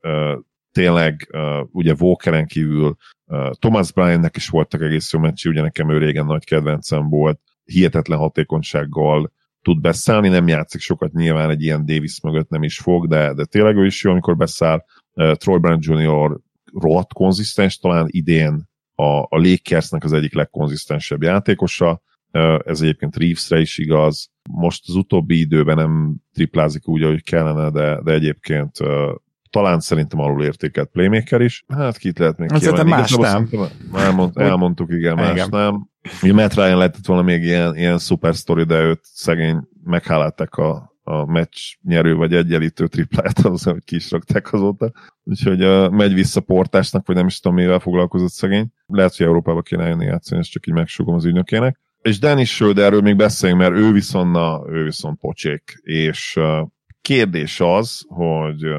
[0.78, 1.28] tényleg
[1.70, 2.96] ugye Walkeren kívül
[3.58, 8.18] Thomas Bryannek is voltak egész jó meccsi, ugye nekem ő régen nagy kedvencem volt, hihetetlen
[8.18, 13.32] hatékonysággal tud beszállni, nem játszik sokat nyilván egy ilyen Davis mögött nem is fog, de,
[13.32, 14.84] de tényleg ő is jó, amikor beszáll.
[15.12, 16.38] Uh, Troy Brown Jr.
[16.72, 22.02] rohadt konzisztens, talán idén a, a Lakersnek az egyik legkonzisztensebb játékosa,
[22.32, 24.30] uh, ez egyébként Reevesre is igaz.
[24.50, 29.14] Most az utóbbi időben nem triplázik úgy, ahogy kellene, de, de egyébként uh,
[29.50, 31.64] talán szerintem alul értékelt playmaker is.
[31.68, 32.90] Hát kit lehet még kiemelni?
[32.90, 33.48] más nem.
[33.94, 35.48] Elmond, elmondtuk, igen, más igen.
[35.50, 35.88] nem.
[36.22, 40.96] Ugye Matt Ryan lehetett volna még ilyen, ilyen szuper sztori, de őt szegény meghálálták a,
[41.02, 44.92] a meccs nyerő vagy egyenlítő triplát, az, hogy ki is rakták azóta.
[45.24, 48.66] Úgyhogy uh, megy vissza portásnak, vagy nem is tudom, mivel foglalkozott szegény.
[48.86, 51.80] Lehet, hogy Európába kéne jönni játszani, ezt csak így megsugom az ügynökének.
[52.02, 55.80] És Dennis Schröderről még beszéljünk, mert ő viszont, na, ő viszont pocsék.
[55.82, 56.68] És uh,
[57.00, 58.74] kérdés az, hogy uh,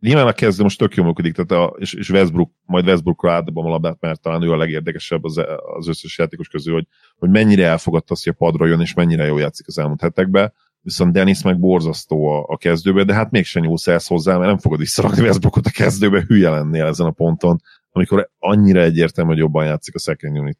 [0.00, 3.66] nyilván a kezdő most tök jó működik, tehát a, és, és Westbrook, majd Westbrookra átdobom
[3.66, 5.40] a labdát, mert talán ő a legérdekesebb az,
[5.76, 6.86] az összes játékos közül, hogy,
[7.16, 10.52] hogy mennyire elfogadta azt, hogy a padra jön, és mennyire jól játszik az elmúlt hetekben.
[10.82, 14.58] Viszont Dennis meg borzasztó a, a kezdőbe, de hát mégsem nyúlsz ezt hozzá, mert nem
[14.58, 19.64] fogod visszarakni Westbrookot a kezdőbe, hülye lennél ezen a ponton, amikor annyira egyértelmű, hogy jobban
[19.64, 20.58] játszik a second unit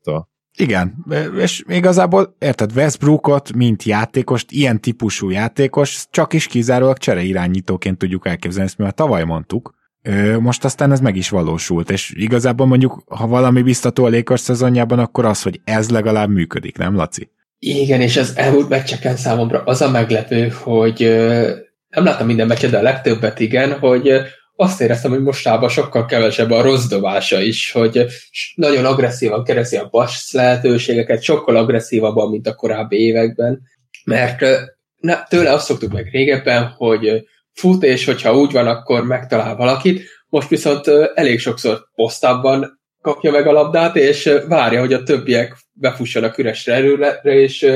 [0.57, 1.05] igen,
[1.39, 8.67] és igazából érted, Westbrookot, mint játékost, ilyen típusú játékos, csak is kizárólag csereirányítóként tudjuk elképzelni,
[8.67, 9.75] ezt mi már tavaly mondtuk.
[10.39, 14.99] Most aztán ez meg is valósult, és igazából mondjuk, ha valami biztató a Lakers szezonjában,
[14.99, 17.31] akkor az, hogy ez legalább működik, nem Laci?
[17.59, 21.01] Igen, és az elmúlt meccseken számomra az a meglepő, hogy
[21.89, 24.11] nem láttam minden meccset, de a legtöbbet igen, hogy
[24.61, 28.07] azt éreztem, hogy mostában sokkal kevesebb a rossz dobása is, hogy
[28.55, 33.61] nagyon agresszívan keresi a passz lehetőségeket, sokkal agresszívabban, mint a korábbi években,
[34.05, 34.45] mert
[34.97, 40.03] na, tőle azt szoktuk meg régebben, hogy fut, és hogyha úgy van, akkor megtalál valakit,
[40.29, 46.39] most viszont elég sokszor posztábban kapja meg a labdát, és várja, hogy a többiek befussanak
[46.39, 47.67] üres erőre, és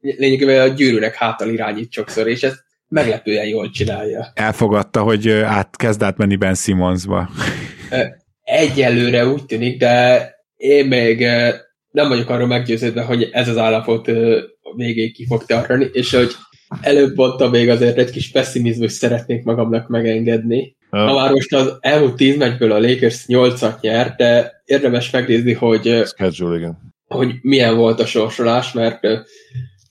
[0.00, 2.54] lényegében a gyűrűnek hátal irányít sokszor, és ez
[2.90, 4.26] meglepően jól csinálja.
[4.34, 7.30] Elfogadta, hogy át, kezd átmenni Ben Simmonsba.
[8.42, 11.26] Egyelőre úgy tűnik, de én még
[11.90, 14.10] nem vagyok arról meggyőződve, hogy ez az állapot
[14.76, 16.30] végéig ki fog tartani, és hogy
[16.80, 20.76] előbb mondta még azért egy kis pessimizmus szeretnék magamnak megengedni.
[20.90, 21.06] Ja.
[21.06, 26.02] Ha már most az elmúlt tíz meccsből a Lakers 8-at nyert, de érdemes megnézni, hogy,
[26.04, 26.94] Schedule, igen.
[27.06, 29.00] hogy milyen volt a sorsolás, mert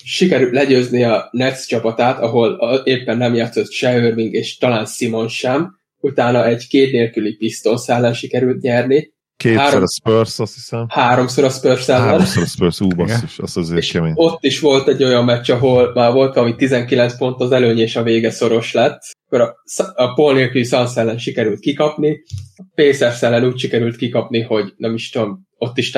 [0.03, 5.77] sikerült legyőzni a Nets csapatát, ahol éppen nem játszott se Irving és talán Simon sem,
[5.99, 9.13] utána egy két nélküli Pistons ellen sikerült nyerni.
[9.37, 10.85] Kétszer Három, a Spurs, azt hiszem.
[10.89, 12.01] Háromszor a Spurs ellen.
[12.01, 14.11] Háromszor a Spurs, ú, basszus, az azért és kemény.
[14.15, 17.95] ott is volt egy olyan meccs, ahol már volt ami 19 pont az előny, és
[17.95, 19.01] a vége szoros lett.
[19.25, 19.55] Akkor a,
[19.95, 22.21] a Paul nélküli Suns ellen sikerült kikapni,
[22.55, 25.91] a Pacers ellen úgy sikerült kikapni, hogy nem is tudom, ott is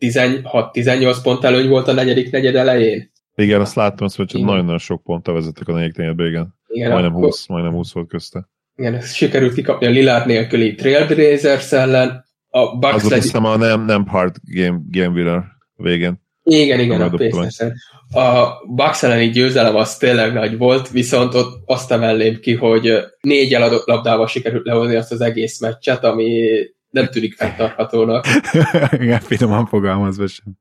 [0.00, 3.09] 16-18 pont előny volt a negyedik negyed elején.
[3.40, 6.54] Igen, azt láttam, azt, hogy csak nagyon-nagyon sok ponttal vezettek a negyedik negyedbe, igen.
[6.68, 6.90] igen.
[6.90, 7.24] Majdnem, akkor...
[7.24, 8.48] 20, majdnem 20 volt közte.
[8.76, 12.24] Igen, ezt sikerült kikapni a Lillard nélküli Trailblazers ellen.
[12.48, 13.22] A Bucks az legy...
[13.22, 16.28] hiszem a nem, nem hard game, game winner végén.
[16.42, 17.58] Igen, igen, a Pacers
[18.12, 23.54] A Bucks elleni győzelem az tényleg nagy volt, viszont ott azt emelném ki, hogy négy
[23.54, 26.48] eladott labdával sikerült lehozni azt az egész meccset, ami
[26.90, 28.24] nem tűnik fenntarthatónak.
[29.00, 30.58] Igen, finoman fogalmazva sem.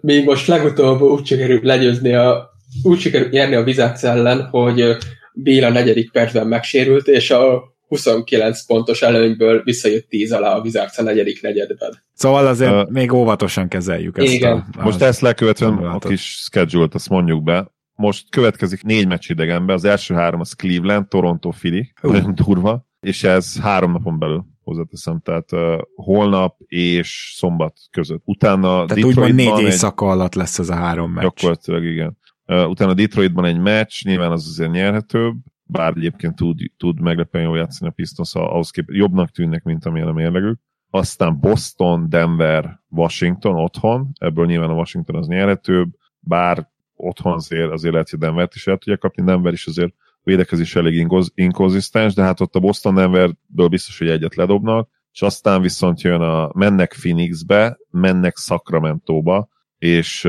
[0.00, 2.50] Még most legutóbb úgy sikerült legyőzni a
[2.82, 4.96] úgy sikerült nyerni a Vizac ellen, hogy
[5.32, 11.02] Béla negyedik percben megsérült, és a 29 pontos előnyből visszajött 10 alá a Vizac a
[11.02, 12.02] negyedik negyedben.
[12.14, 14.32] Szóval azért uh, még óvatosan kezeljük ezt.
[14.32, 14.64] Igen.
[14.78, 17.70] A, Most ezt lekövetően a kis schedule-t, azt mondjuk be.
[17.94, 22.12] Most következik négy meccs idegenben, az első három az Cleveland, Toronto, Philly, uh.
[22.12, 28.22] nagyon durva, és ez három napon belül hozzáteszem, tehát uh, holnap és szombat között.
[28.24, 30.12] Utána tehát úgymond négy éjszaka egy...
[30.12, 31.22] alatt lesz ez a három meccs.
[31.22, 32.18] Gyakorlatilag igen.
[32.46, 37.56] Uh, utána Detroitban egy meccs, nyilván az azért nyerhetőbb, bár egyébként tud, tud meglepően jól
[37.56, 40.60] játszani a Pistons, ahhoz kép jobbnak tűnnek, mint amilyen a mérlegük.
[40.90, 47.92] Aztán Boston, Denver, Washington otthon, ebből nyilván a Washington az nyerhetőbb, bár otthon azért, azért
[47.92, 52.40] lehet, hogy Denvert is el tudja kapni, Denver is azért védekezés elég inkonzisztens, de hát
[52.40, 57.78] ott a Boston Denverből biztos, hogy egyet ledobnak, és aztán viszont jön a, mennek Phoenixbe,
[57.90, 59.48] mennek Sacramento-ba,
[59.78, 60.28] és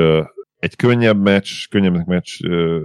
[0.58, 2.39] egy könnyebb meccs, könnyebb meccs,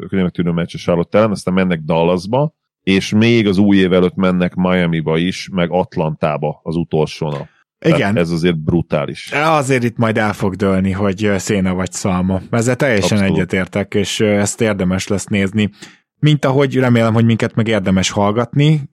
[0.08, 4.14] könnyebb tűnő meccs a Charlotte ellen, aztán mennek Dallasba, és még az új év előtt
[4.14, 7.46] mennek Miami-ba is, meg Atlantába az utolsó nap.
[7.78, 7.98] Igen.
[7.98, 9.32] Tehát ez azért brutális.
[9.32, 12.40] Azért itt majd el fog dőlni, hogy széna vagy szalma.
[12.50, 13.36] Ezzel teljesen Abszolút.
[13.36, 15.70] egyetértek, és ezt érdemes lesz nézni
[16.18, 18.88] mint ahogy remélem, hogy minket meg érdemes hallgatni,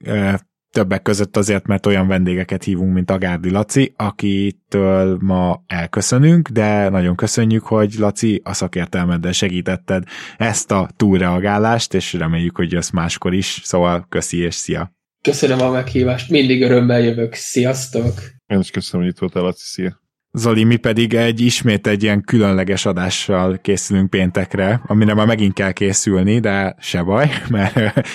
[0.74, 7.16] Többek között azért, mert olyan vendégeket hívunk, mint Agárdi Laci, akitől ma elköszönünk, de nagyon
[7.16, 10.04] köszönjük, hogy Laci a szakértelmeddel segítetted
[10.36, 14.92] ezt a túlreagálást, és reméljük, hogy jössz máskor is, szóval köszi és szia!
[15.22, 18.14] Köszönöm a meghívást, mindig örömmel jövök, sziasztok!
[18.46, 20.03] Én is köszönöm, hogy itt voltál, Laci, szia!
[20.36, 25.72] Zoli, mi pedig egy ismét egy ilyen különleges adással készülünk péntekre, amire már megint kell
[25.72, 27.74] készülni, de se baj, mert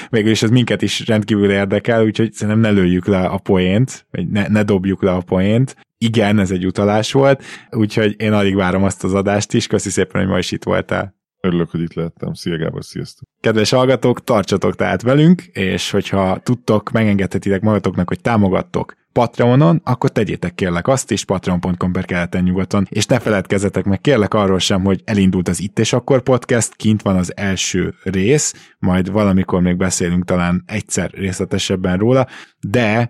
[0.10, 4.28] végül is ez minket is rendkívül érdekel, úgyhogy szerintem ne lőjük le a poént, vagy
[4.28, 5.76] ne, ne dobjuk le a poént.
[5.98, 10.22] Igen, ez egy utalás volt, úgyhogy én alig várom azt az adást is, köszi szépen,
[10.22, 11.16] hogy ma is itt voltál.
[11.42, 12.34] Örülök, hogy itt lehettem.
[12.34, 13.28] Szia Gábor, sziasztok!
[13.42, 20.56] Kedves hallgatók, tartsatok tehát velünk, és hogyha tudtok, megengedhetitek magatoknak, hogy támogattok Patreonon, akkor tegyétek
[20.56, 25.02] kérlek azt is, patreon.com per keleten nyugaton, és ne feledkezzetek meg kérlek arról sem, hogy
[25.06, 30.26] elindult az Itt és Akkor podcast, kint van az első rész, majd valamikor még beszélünk
[30.26, 32.28] talán egyszer részletesebben róla,
[32.60, 33.10] de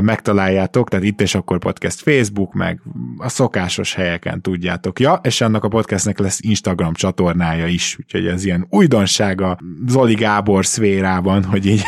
[0.00, 2.80] megtaláljátok, tehát itt és akkor podcast Facebook, meg
[3.18, 5.00] a szokásos helyeken tudjátok.
[5.00, 10.66] Ja, és annak a podcastnek lesz Instagram csatornája is, úgyhogy ez ilyen újdonsága Zoli Gábor
[10.66, 11.82] szférában, hogy így,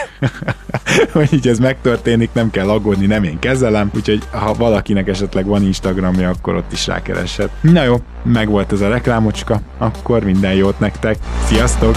[1.12, 5.62] hogy így ez megtörténik, nem kell aggódni, nem én kezelem, úgyhogy ha valakinek esetleg van
[5.62, 7.51] Instagramja, akkor ott is rákereshet.
[7.61, 11.97] Na jó, meg volt ez a reklámocska, akkor minden jót nektek, sziasztok!